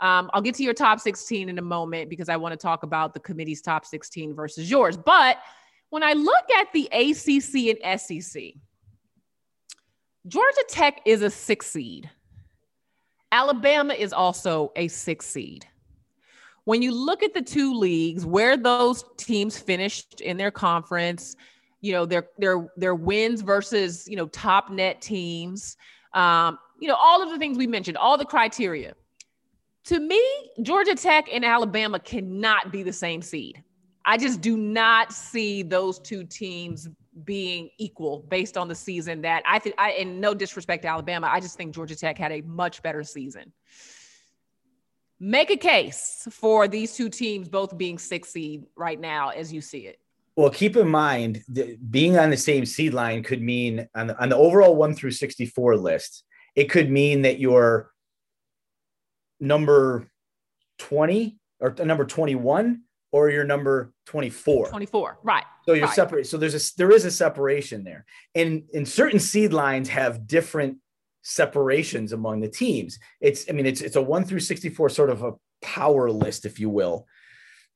[0.00, 2.82] Um, I'll get to your top 16 in a moment because I want to talk
[2.82, 4.96] about the committee's top 16 versus yours.
[4.96, 5.38] But
[5.90, 8.54] when I look at the ACC and SEC,
[10.26, 12.10] Georgia Tech is a six seed.
[13.30, 15.66] Alabama is also a six seed.
[16.64, 21.36] When you look at the two leagues, where those teams finished in their conference,
[21.80, 25.76] you know their their their wins versus you know top NET teams,
[26.14, 28.94] um, you know all of the things we mentioned, all the criteria
[29.84, 30.22] to me,
[30.62, 33.62] Georgia Tech and Alabama cannot be the same seed.
[34.04, 36.88] I just do not see those two teams
[37.24, 41.28] being equal based on the season that I think I and no disrespect to Alabama,
[41.30, 43.52] I just think Georgia Tech had a much better season.
[45.20, 49.60] Make a case for these two teams both being six seed right now as you
[49.60, 50.00] see it.
[50.36, 54.20] Well, keep in mind that being on the same seed line could mean on the,
[54.20, 56.24] on the overall one through 64 list,
[56.56, 57.93] it could mean that you're
[59.40, 60.08] number
[60.78, 65.94] 20 or number 21 or you're number 24 24 right so you're right.
[65.94, 68.04] separate so there's a there is a separation there.
[68.34, 70.78] And and certain seed lines have different
[71.22, 72.98] separations among the teams.
[73.20, 76.60] It's i mean it's it's a 1 through 64 sort of a power list if
[76.60, 77.06] you will.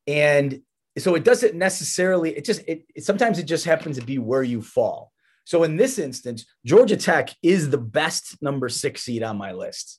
[0.07, 0.61] And
[0.99, 4.43] so it doesn't necessarily it just it, it sometimes it just happens to be where
[4.43, 5.13] you fall.
[5.45, 9.99] So in this instance georgia tech is the best number 6 seed on my list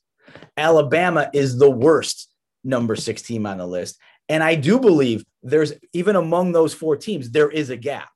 [0.56, 2.28] Alabama is the worst
[2.64, 3.98] number six team on the list.
[4.28, 8.10] And I do believe there's even among those four teams, there is a gap.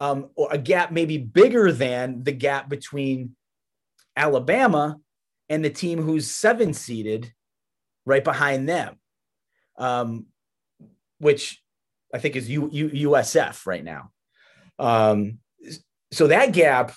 [0.00, 3.34] Um, a gap maybe bigger than the gap between
[4.16, 4.96] Alabama
[5.48, 7.32] and the team who's seven seeded
[8.06, 8.96] right behind them,
[9.76, 10.26] um,
[11.18, 11.62] which
[12.14, 14.10] I think is U, U, USF right now.
[14.78, 15.38] Um,
[16.12, 16.92] so that gap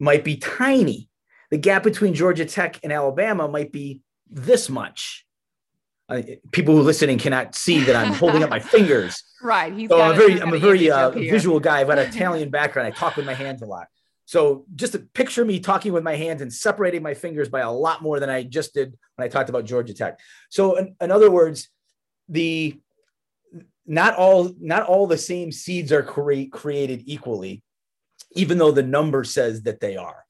[0.00, 1.08] might be tiny
[1.52, 5.26] the gap between Georgia Tech and Alabama might be this much.
[6.08, 9.22] Uh, people who are listening cannot see that I'm holding up my fingers.
[9.42, 9.70] Right.
[9.70, 11.82] He's so I'm very, I'm a very uh, visual guy.
[11.82, 12.88] I've got an Italian background.
[12.88, 13.88] I talk with my hands a lot.
[14.24, 17.70] So just to picture me talking with my hands and separating my fingers by a
[17.70, 20.20] lot more than I just did when I talked about Georgia Tech.
[20.48, 21.68] So in, in other words,
[22.30, 22.80] the
[23.84, 27.62] not all not all the same seeds are cre- created equally,
[28.30, 30.21] even though the number says that they are.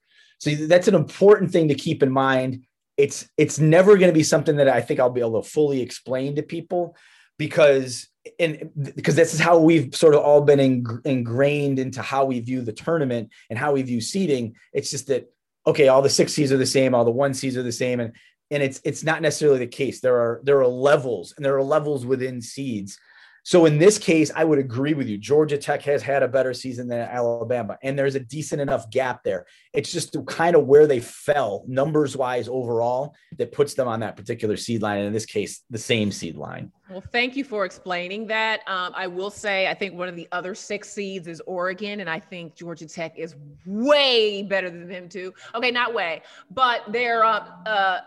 [0.43, 2.65] So that's an important thing to keep in mind.
[2.97, 5.81] It's it's never going to be something that I think I'll be able to fully
[5.81, 6.97] explain to people
[7.39, 8.09] because
[8.41, 10.59] and because this is how we've sort of all been
[11.05, 14.57] ingrained into how we view the tournament and how we view seeding.
[14.73, 15.33] It's just that
[15.65, 18.01] okay, all the six seeds are the same, all the one seeds are the same,
[18.01, 18.13] and
[18.51, 20.01] and it's it's not necessarily the case.
[20.01, 22.99] There are there are levels and there are levels within seeds.
[23.45, 25.19] So in this case, I would agree with you.
[25.19, 29.25] Georgia Tech has had a better season than Alabama, and there's a decent enough gap
[29.25, 29.47] there.
[29.73, 34.17] It's just kind of where they fell numbers wise overall that puts them on that
[34.17, 34.99] particular seed line.
[34.99, 36.71] And in this case, the same seed line.
[36.89, 38.61] Well, thank you for explaining that.
[38.69, 42.09] Um, I will say, I think one of the other six seeds is Oregon, and
[42.09, 43.35] I think Georgia Tech is
[43.67, 45.35] way better than them too.
[45.55, 48.01] Okay, not way, but they're uh, uh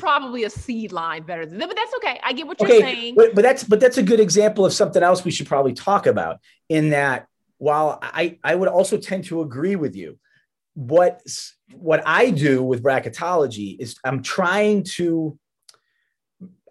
[0.00, 2.20] probably a seed line better than them, but that's okay.
[2.22, 3.14] I get what you're saying.
[3.14, 6.06] But, but that's but that's a good example of something else we should probably talk
[6.06, 6.38] about.
[6.68, 7.26] In that,
[7.58, 10.18] while I I would also tend to agree with you,
[10.74, 11.22] what
[11.74, 15.38] what I do with bracketology is I'm trying to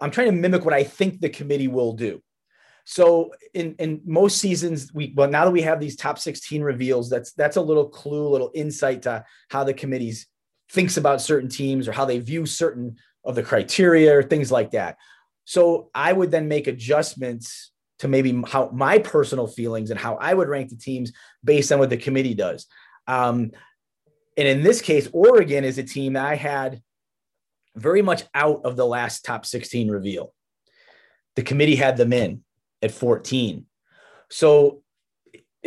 [0.01, 2.21] I'm trying to mimic what I think the committee will do.
[2.86, 7.09] So in in most seasons, we well now that we have these top 16 reveals,
[7.09, 10.28] that's that's a little clue, a little insight to how the committees
[10.71, 14.71] thinks about certain teams or how they view certain of the criteria or things like
[14.71, 14.97] that.
[15.45, 20.34] So I would then make adjustments to maybe how my personal feelings and how I
[20.34, 21.11] would rank the teams
[21.43, 22.65] based on what the committee does.
[23.07, 23.51] Um,
[24.38, 26.82] and in this case, Oregon is a team that I had
[27.76, 30.34] very much out of the last top 16 reveal.
[31.36, 32.43] The committee had them in
[32.82, 33.65] at 14.
[34.30, 34.82] So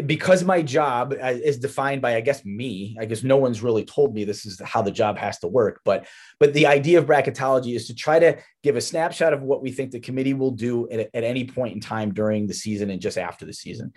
[0.07, 3.85] because my job uh, is defined by i guess me i guess no one's really
[3.85, 6.07] told me this is how the job has to work but
[6.41, 9.71] but the idea of bracketology is to try to give a snapshot of what we
[9.71, 13.01] think the committee will do at, at any point in time during the season and
[13.01, 13.93] just after the season.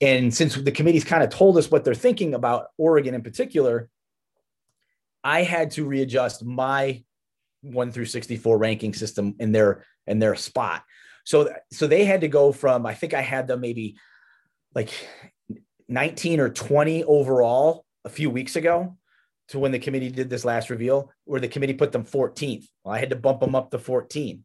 [0.00, 3.88] And since the committee's kind of told us what they're thinking about oregon in particular
[5.24, 7.02] i had to readjust my
[7.62, 10.82] 1 through 64 ranking system in their in their spot.
[11.24, 13.96] So so they had to go from i think i had them maybe
[14.74, 14.90] like
[15.88, 18.96] 19 or 20 overall a few weeks ago
[19.48, 22.66] to when the committee did this last reveal, where the committee put them 14th.
[22.84, 24.44] Well, I had to bump them up to 14.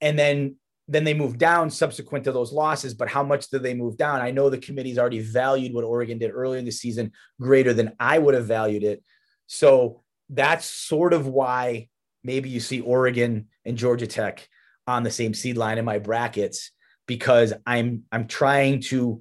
[0.00, 0.56] And then
[0.88, 2.94] then they moved down subsequent to those losses.
[2.94, 4.20] But how much did they move down?
[4.20, 7.92] I know the committee's already valued what Oregon did earlier in the season greater than
[8.00, 9.04] I would have valued it.
[9.46, 11.88] So that's sort of why
[12.24, 14.48] maybe you see Oregon and Georgia Tech
[14.88, 16.72] on the same seed line in my brackets
[17.06, 19.20] because I'm I'm trying to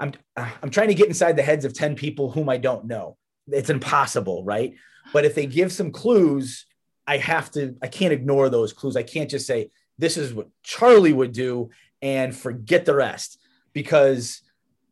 [0.00, 3.16] I'm I'm trying to get inside the heads of 10 people whom I don't know.
[3.48, 4.74] It's impossible, right?
[5.12, 6.66] But if they give some clues,
[7.06, 8.96] I have to I can't ignore those clues.
[8.96, 11.70] I can't just say this is what Charlie would do
[12.00, 13.38] and forget the rest
[13.72, 14.42] because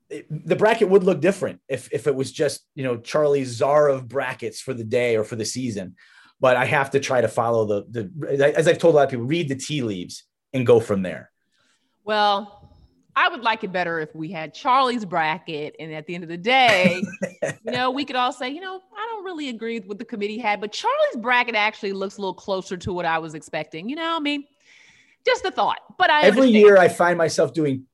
[0.08, 3.88] it, the bracket would look different if if it was just, you know, Charlie's czar
[3.88, 5.96] of brackets for the day or for the season.
[6.40, 9.10] But I have to try to follow the the as I've told a lot of
[9.10, 11.30] people, read the tea leaves and go from there.
[12.04, 12.75] Well,
[13.16, 15.74] I would like it better if we had Charlie's bracket.
[15.80, 17.02] And at the end of the day,
[17.42, 20.04] you know, we could all say, you know, I don't really agree with what the
[20.04, 23.88] committee had, but Charlie's bracket actually looks a little closer to what I was expecting.
[23.88, 24.44] You know, I mean,
[25.24, 25.78] just a thought.
[25.96, 26.54] But I every understand.
[26.54, 27.86] year I find myself doing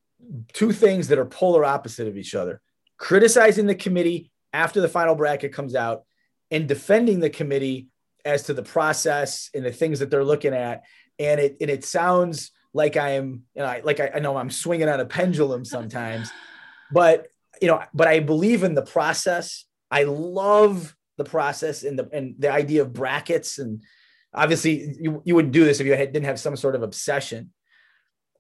[0.53, 2.61] two things that are polar opposite of each other
[3.03, 6.05] criticizing the committee after the final bracket comes out
[6.53, 7.89] and defending the committee
[8.25, 10.85] as to the process and the things that they're looking at.
[11.19, 14.37] And it, and it sounds like I am, you know, I, like I, I know
[14.37, 16.31] I'm swinging on a pendulum sometimes,
[16.91, 17.29] but
[17.61, 19.65] you know, but I believe in the process.
[19.91, 23.59] I love the process and the and the idea of brackets.
[23.59, 23.83] And
[24.33, 27.53] obviously you, you wouldn't do this if you had, didn't have some sort of obsession.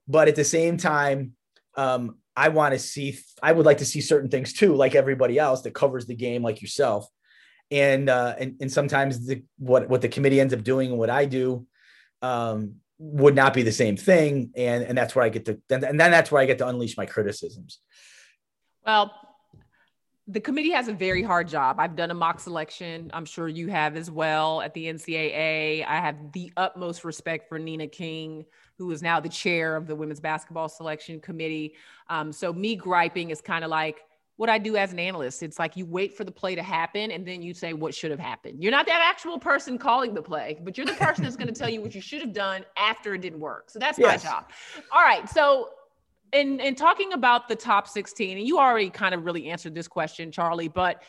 [0.08, 1.32] But at the same time
[1.76, 5.38] um, i want to see i would like to see certain things too like everybody
[5.38, 7.06] else that covers the game like yourself.
[7.70, 11.10] And uh, and, and sometimes the, what what the committee ends up doing and what
[11.10, 11.66] i do
[12.20, 14.52] um, would not be the same thing.
[14.56, 16.96] And and that's where i get to and then that's where i get to unleash
[16.96, 17.80] my criticisms.
[18.86, 19.12] Well
[20.28, 21.80] the committee has a very hard job.
[21.80, 23.10] I've done a mock selection.
[23.12, 27.58] I'm sure you have as well at the ncaa i have the utmost respect for
[27.58, 28.44] nina king
[28.78, 31.74] who is now the chair of the women's basketball selection committee.
[32.08, 34.00] Um, so me griping is kind of like
[34.36, 35.42] what I do as an analyst.
[35.42, 38.10] It's like you wait for the play to happen and then you say what should
[38.10, 38.62] have happened.
[38.62, 41.54] You're not that actual person calling the play, but you're the person that's going to
[41.54, 43.70] tell you what you should have done after it didn't work.
[43.70, 44.24] So that's yes.
[44.24, 44.50] my job.
[44.90, 45.28] All right.
[45.28, 45.70] So
[46.32, 49.86] in in talking about the top 16, and you already kind of really answered this
[49.88, 51.02] question, Charlie, but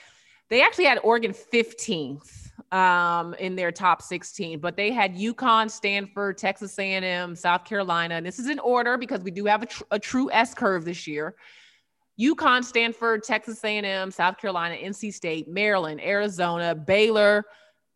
[0.49, 6.37] they actually had Oregon 15th um, in their top 16, but they had UConn, Stanford,
[6.37, 8.15] Texas A&M, South Carolina.
[8.15, 10.85] And this is in order because we do have a, tr- a true S curve
[10.85, 11.35] this year.
[12.19, 17.45] UConn, Stanford, Texas A&M, South Carolina, NC State, Maryland, Arizona, Baylor,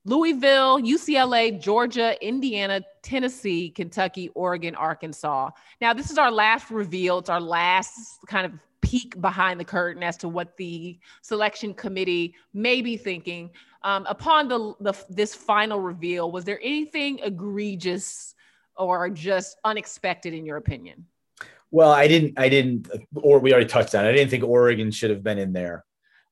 [0.06, 5.50] Louisville, UCLA, Georgia, Indiana, Tennessee, Kentucky, Oregon, Arkansas.
[5.82, 7.20] Now, this is our last reveal.
[7.20, 12.36] It's our last kind of peek behind the curtain as to what the selection committee
[12.54, 13.52] may be thinking.
[13.84, 18.34] Um, upon the, the this final reveal, was there anything egregious
[18.78, 21.06] or just unexpected in your opinion?
[21.72, 24.10] Well, I didn't, I didn't, or we already touched on it.
[24.10, 25.84] I didn't think Oregon should have been in there.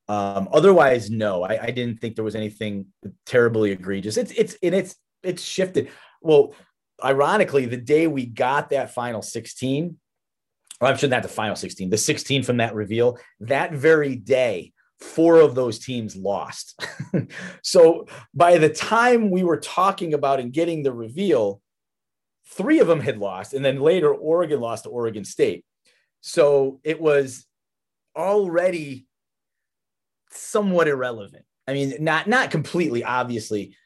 [0.08, 2.86] Um, otherwise, no, I, I didn't think there was anything
[3.26, 4.16] terribly egregious.
[4.16, 5.90] It's, it's, and it's, it's shifted.
[6.22, 6.54] Well,
[7.02, 9.98] ironically, the day we got that final 16,
[10.80, 15.40] I'm sure not the final 16, the 16 from that reveal, that very day, four
[15.40, 16.80] of those teams lost.
[17.62, 21.60] so by the time we were talking about and getting the reveal,
[22.48, 23.54] three of them had lost.
[23.54, 25.64] And then later, Oregon lost to Oregon State.
[26.20, 27.46] So it was
[28.16, 29.06] already
[30.30, 31.44] somewhat irrelevant.
[31.68, 33.76] I mean, not not completely, obviously.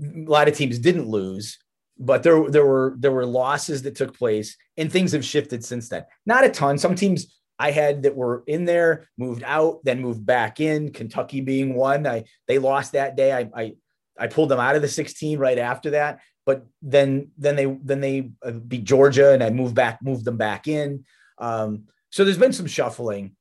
[0.00, 1.58] A lot of teams didn't lose,
[1.98, 5.88] but there there were there were losses that took place and things have shifted since
[5.88, 6.04] then.
[6.24, 6.78] Not a ton.
[6.78, 10.92] Some teams I had that were in there, moved out, then moved back in.
[10.92, 12.06] Kentucky being one.
[12.06, 13.32] I they lost that day.
[13.32, 13.72] I I,
[14.18, 16.20] I pulled them out of the 16 right after that.
[16.46, 20.36] But then then they then they uh, beat Georgia and I moved back, moved them
[20.36, 21.04] back in.
[21.38, 23.36] Um, so there's been some shuffling,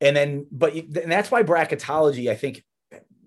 [0.00, 2.64] and then but and that's why bracketology I think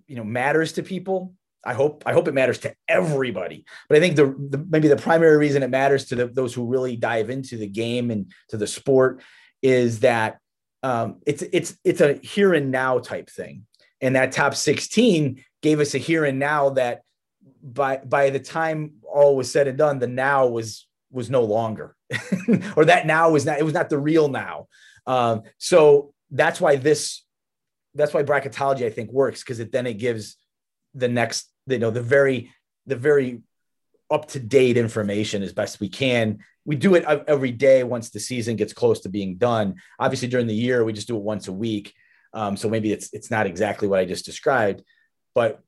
[0.07, 1.33] you know matters to people.
[1.65, 3.65] I hope I hope it matters to everybody.
[3.89, 6.65] But I think the, the maybe the primary reason it matters to the, those who
[6.65, 9.21] really dive into the game and to the sport
[9.61, 10.37] is that
[10.83, 13.65] um, it's it's it's a here and now type thing,
[13.99, 17.01] and that top 16 gave us a here and now that
[17.65, 21.95] by by the time all was said and done, the now was was no longer,
[22.75, 24.67] or that now was not it was not the real now.
[25.07, 27.23] Um, so that's why this
[27.95, 30.37] that's why bracketology I think works because it then it gives
[30.93, 32.51] the next you know the very
[32.85, 33.41] the very
[34.11, 38.19] up to date information as best we can we do it every day once the
[38.19, 39.75] season gets close to being done.
[39.99, 41.93] Obviously, during the year, we just do it once a week.
[42.33, 44.83] Um, so maybe it's it's not exactly what I just described,
[45.33, 45.61] but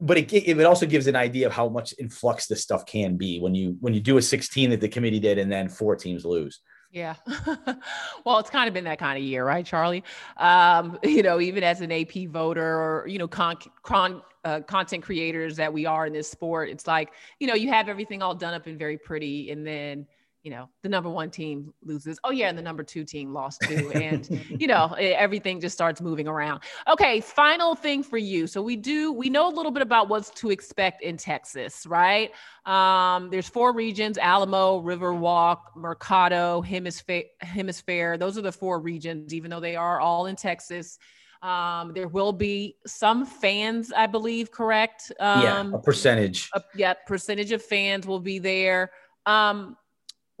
[0.00, 3.38] but it, it also gives an idea of how much influx this stuff can be
[3.38, 6.24] when you when you do a 16 that the committee did and then four teams
[6.24, 6.60] lose.
[6.92, 7.14] Yeah.
[8.24, 10.02] well, it's kind of been that kind of year, right, Charlie?
[10.38, 15.04] Um, you know, even as an AP voter or, you know, con, con uh, content
[15.04, 18.34] creators that we are in this sport, it's like, you know, you have everything all
[18.34, 19.50] done up and very pretty.
[19.50, 20.06] And then
[20.42, 22.18] you know, the number one team loses.
[22.24, 22.48] Oh, yeah.
[22.48, 23.90] And the number two team lost too.
[23.92, 24.28] And,
[24.60, 26.62] you know, everything just starts moving around.
[26.88, 27.20] Okay.
[27.20, 28.46] Final thing for you.
[28.46, 32.30] So we do, we know a little bit about what's to expect in Texas, right?
[32.64, 38.16] Um, there's four regions Alamo, Riverwalk, Mercado, Hemisphere, Hemisphere.
[38.16, 40.98] Those are the four regions, even though they are all in Texas.
[41.42, 45.10] Um, there will be some fans, I believe, correct?
[45.20, 46.50] Um, yeah, a percentage.
[46.54, 48.90] A, yeah, percentage of fans will be there.
[49.24, 49.76] Um,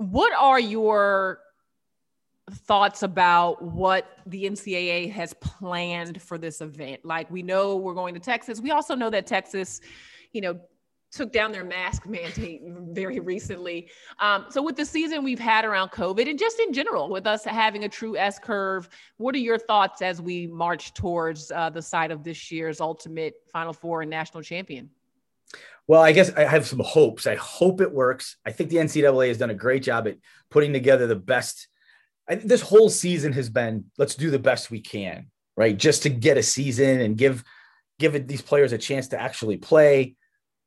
[0.00, 1.40] what are your
[2.50, 7.04] thoughts about what the NCAA has planned for this event?
[7.04, 8.62] Like, we know we're going to Texas.
[8.62, 9.82] We also know that Texas,
[10.32, 10.58] you know,
[11.12, 13.90] took down their mask mandate very recently.
[14.20, 17.44] Um, so, with the season we've had around COVID and just in general, with us
[17.44, 18.88] having a true S curve,
[19.18, 23.34] what are your thoughts as we march towards uh, the site of this year's ultimate
[23.52, 24.88] Final Four and national champion?
[25.90, 27.26] Well, I guess I have some hopes.
[27.26, 28.36] I hope it works.
[28.46, 30.18] I think the NCAA has done a great job at
[30.48, 31.66] putting together the best.
[32.28, 35.26] I, this whole season has been let's do the best we can,
[35.56, 35.76] right?
[35.76, 37.42] Just to get a season and give
[37.98, 40.14] give these players a chance to actually play.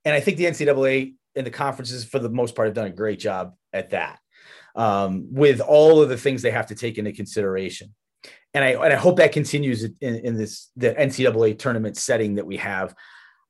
[0.04, 2.90] And I think the NCAA and the conferences, for the most part, have done a
[2.90, 4.18] great job at that.
[4.76, 7.94] Um, with all of the things they have to take into consideration.
[8.52, 12.46] And I, and I hope that continues in, in this the NCAA tournament setting that
[12.46, 12.94] we have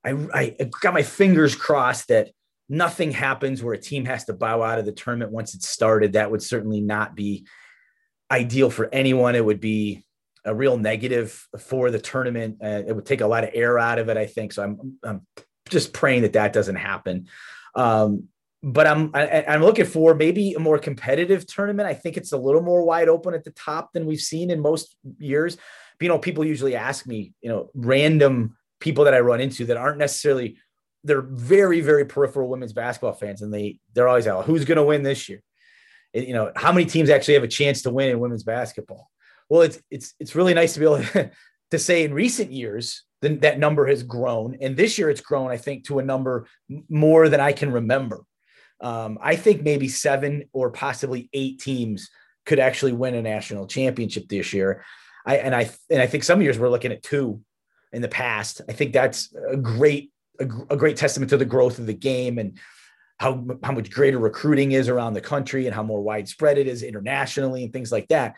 [0.05, 2.31] I, I got my fingers crossed that
[2.69, 6.13] nothing happens where a team has to bow out of the tournament once it's started.
[6.13, 7.47] That would certainly not be
[8.31, 9.35] ideal for anyone.
[9.35, 10.05] It would be
[10.45, 12.59] a real negative for the tournament.
[12.63, 14.53] Uh, it would take a lot of air out of it, I think.
[14.53, 15.23] So I'm, I'm
[15.69, 17.29] just praying that that doesn't happen.
[17.75, 18.29] Um,
[18.63, 21.87] but I'm I, am i am looking for maybe a more competitive tournament.
[21.87, 24.61] I think it's a little more wide open at the top than we've seen in
[24.61, 25.59] most years.
[26.01, 29.78] You know, people usually ask me, you know, random people that I run into that
[29.78, 30.59] aren't necessarily
[31.05, 34.85] they're very very peripheral women's basketball fans, and they they're always out who's going to
[34.85, 35.43] win this year.
[36.12, 39.11] And, you know how many teams actually have a chance to win in women's basketball.
[39.49, 41.03] Well, it's it's it's really nice to be able
[41.70, 45.51] to, say in recent years then that number has grown, and this year it's grown
[45.51, 46.47] I think to a number
[46.91, 48.20] more than I can remember.
[48.80, 52.11] Um, I think maybe seven or possibly eight teams
[52.45, 54.85] could actually win a national championship this year.
[55.24, 57.41] I and I and I think some years we're looking at two
[57.95, 58.61] in the past.
[58.68, 62.38] I think that's a great a, a, great testament to the growth of the game
[62.38, 62.59] and
[63.18, 66.82] how how much greater recruiting is around the country and how more widespread it is
[66.82, 68.34] internationally and things like that.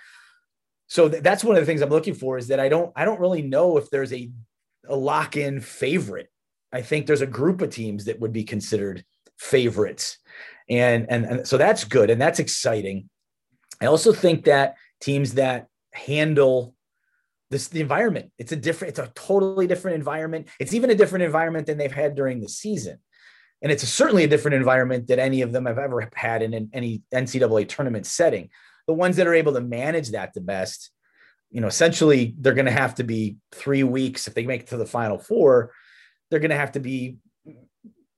[0.88, 3.04] So th- that's one of the things I'm looking for is that I don't I
[3.04, 4.30] don't really know if there's a
[4.88, 6.30] a lock in favorite.
[6.72, 9.04] I think there's a group of teams that would be considered
[9.38, 10.18] favorites.
[10.68, 13.08] And, and and so that's good and that's exciting.
[13.80, 16.75] I also think that teams that handle
[17.50, 20.48] this the environment, it's a different, it's a totally different environment.
[20.58, 22.98] It's even a different environment than they've had during the season.
[23.62, 26.52] And it's a, certainly a different environment than any of them have ever had in,
[26.54, 28.50] in any NCAA tournament setting.
[28.86, 30.90] The ones that are able to manage that the best,
[31.50, 34.68] you know, essentially they're going to have to be three weeks if they make it
[34.68, 35.72] to the final four.
[36.30, 37.16] They're going to have to be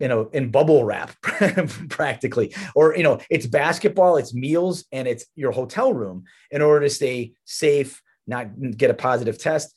[0.01, 1.11] you know in bubble wrap
[1.89, 6.87] practically or you know it's basketball it's meals and it's your hotel room in order
[6.87, 9.75] to stay safe not get a positive test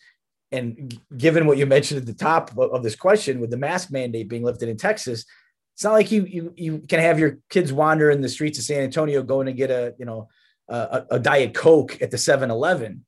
[0.52, 4.28] and given what you mentioned at the top of this question with the mask mandate
[4.28, 5.26] being lifted in texas
[5.74, 8.66] it's not like you you you can have your kids wander in the streets of
[8.66, 10.28] san antonio going to get a you know
[10.68, 13.06] a, a diet coke at the 7-eleven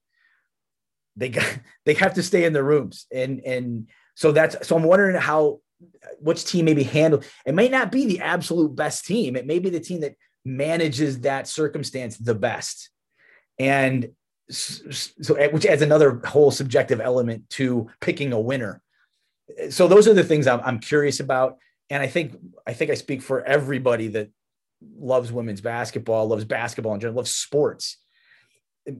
[1.15, 4.83] they got they have to stay in their rooms and and so that's so i'm
[4.83, 5.59] wondering how
[6.19, 9.35] which team maybe handle it may not be the absolute best team.
[9.35, 10.15] It may be the team that
[10.45, 12.89] manages that circumstance the best.
[13.59, 14.09] And
[14.49, 18.81] so eh, which adds another whole subjective element to picking a winner.
[19.57, 21.57] Eh, so those are the things I'm, I'm curious about.
[21.89, 22.35] And I think
[22.65, 24.29] I think I speak for everybody that
[24.97, 27.97] loves women's basketball, loves basketball in general, loves sports.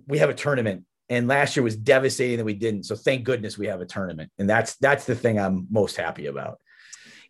[0.08, 2.84] We have a tournament and last year was devastating that we didn't.
[2.84, 4.32] So thank goodness we have a tournament.
[4.38, 6.60] And that's that's the thing I'm most happy about.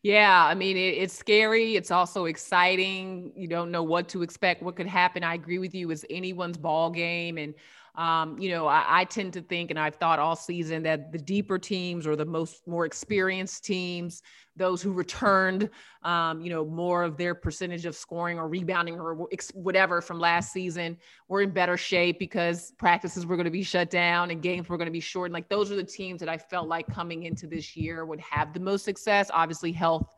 [0.04, 1.76] Yeah, I mean, it, it's scary.
[1.76, 3.32] It's also exciting.
[3.36, 5.24] You don't know what to expect, what could happen.
[5.24, 5.90] I agree with you.
[5.92, 7.38] It's anyone's ball game.
[7.38, 7.54] And,
[7.96, 11.20] um, you know, I, I, tend to think, and I've thought all season, that the
[11.20, 14.24] deeper teams or the most more experienced teams
[14.56, 15.70] those who returned,
[16.04, 20.52] um, you know, more of their percentage of scoring or rebounding or whatever from last
[20.52, 24.70] season were in better shape because practices were going to be shut down and games
[24.70, 25.34] were going to be shortened.
[25.34, 28.54] Like those are the teams that I felt like coming into this year would have
[28.54, 29.32] the most success.
[29.34, 30.14] Obviously, health,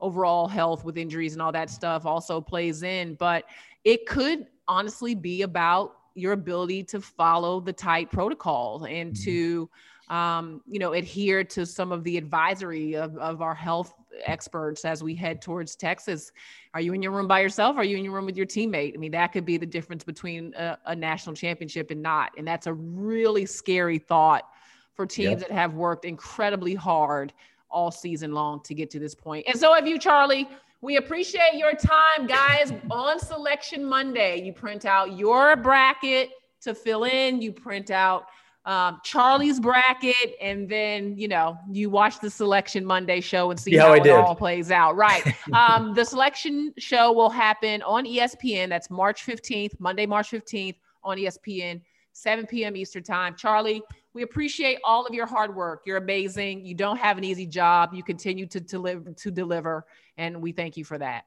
[0.00, 3.44] overall health with injuries and all that stuff also plays in, but
[3.84, 9.24] it could honestly be about your ability to follow the tight protocols and mm-hmm.
[9.24, 9.70] to
[10.08, 13.94] um, you know, adhere to some of the advisory of, of our health
[14.24, 16.32] experts as we head towards Texas.
[16.74, 17.76] Are you in your room by yourself?
[17.76, 18.94] Are you in your room with your teammate?
[18.94, 22.32] I mean, that could be the difference between a, a national championship and not.
[22.38, 24.48] And that's a really scary thought
[24.94, 25.48] for teams yep.
[25.48, 27.32] that have worked incredibly hard
[27.70, 29.46] all season long to get to this point.
[29.46, 30.48] And so have you, Charlie.
[30.80, 32.72] We appreciate your time, guys.
[32.90, 38.26] On Selection Monday, you print out your bracket to fill in, you print out
[38.64, 43.72] um, Charlie's bracket, and then you know you watch the Selection Monday show and see
[43.72, 44.94] yeah, how it all plays out.
[44.94, 45.24] Right.
[45.52, 48.68] um, the Selection show will happen on ESPN.
[48.68, 51.80] That's March fifteenth, Monday, March fifteenth on ESPN,
[52.18, 52.76] 7 p.m.
[52.76, 53.34] Eastern time.
[53.36, 55.82] Charlie, we appreciate all of your hard work.
[55.86, 56.64] You're amazing.
[56.64, 57.94] You don't have an easy job.
[57.94, 61.24] You continue to deliver to deliver, and we thank you for that.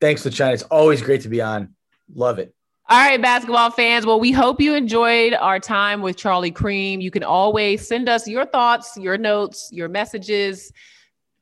[0.00, 0.54] Thanks, LaChina.
[0.54, 1.74] It's always great to be on.
[2.14, 2.54] Love it.
[2.88, 4.06] All right, basketball fans.
[4.06, 7.00] Well, we hope you enjoyed our time with Charlie Creme.
[7.00, 10.72] You can always send us your thoughts, your notes, your messages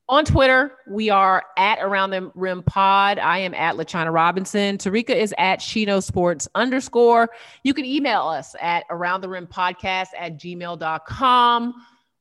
[0.09, 0.73] on Twitter.
[0.87, 3.19] We are at Around the Rim Pod.
[3.19, 4.79] I am at LaChina Robinson.
[4.79, 7.31] Terrika is at Chino Sports underscore.
[7.63, 11.75] You can email us at Around the Rim Podcast at gmail.com.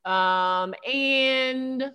[0.05, 1.91] Um, and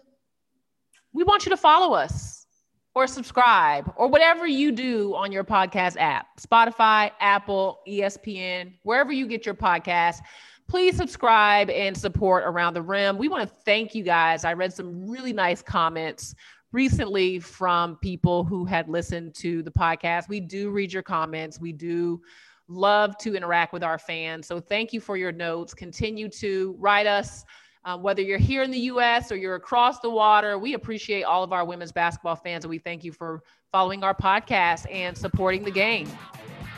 [1.12, 2.46] we want you to follow us
[2.94, 9.26] or subscribe or whatever you do on your podcast app Spotify, Apple, ESPN, wherever you
[9.26, 10.20] get your podcast.
[10.68, 13.18] Please subscribe and support Around the Rim.
[13.18, 14.44] We want to thank you guys.
[14.44, 16.34] I read some really nice comments
[16.72, 20.28] recently from people who had listened to the podcast.
[20.28, 21.60] We do read your comments.
[21.60, 22.22] We do
[22.68, 24.46] love to interact with our fans.
[24.46, 25.74] So thank you for your notes.
[25.74, 27.44] Continue to write us
[27.84, 31.42] um, whether you're here in the US or you're across the water, we appreciate all
[31.42, 33.42] of our women's basketball fans and we thank you for
[33.72, 36.08] following our podcast and supporting the game.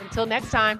[0.01, 0.79] Until next time.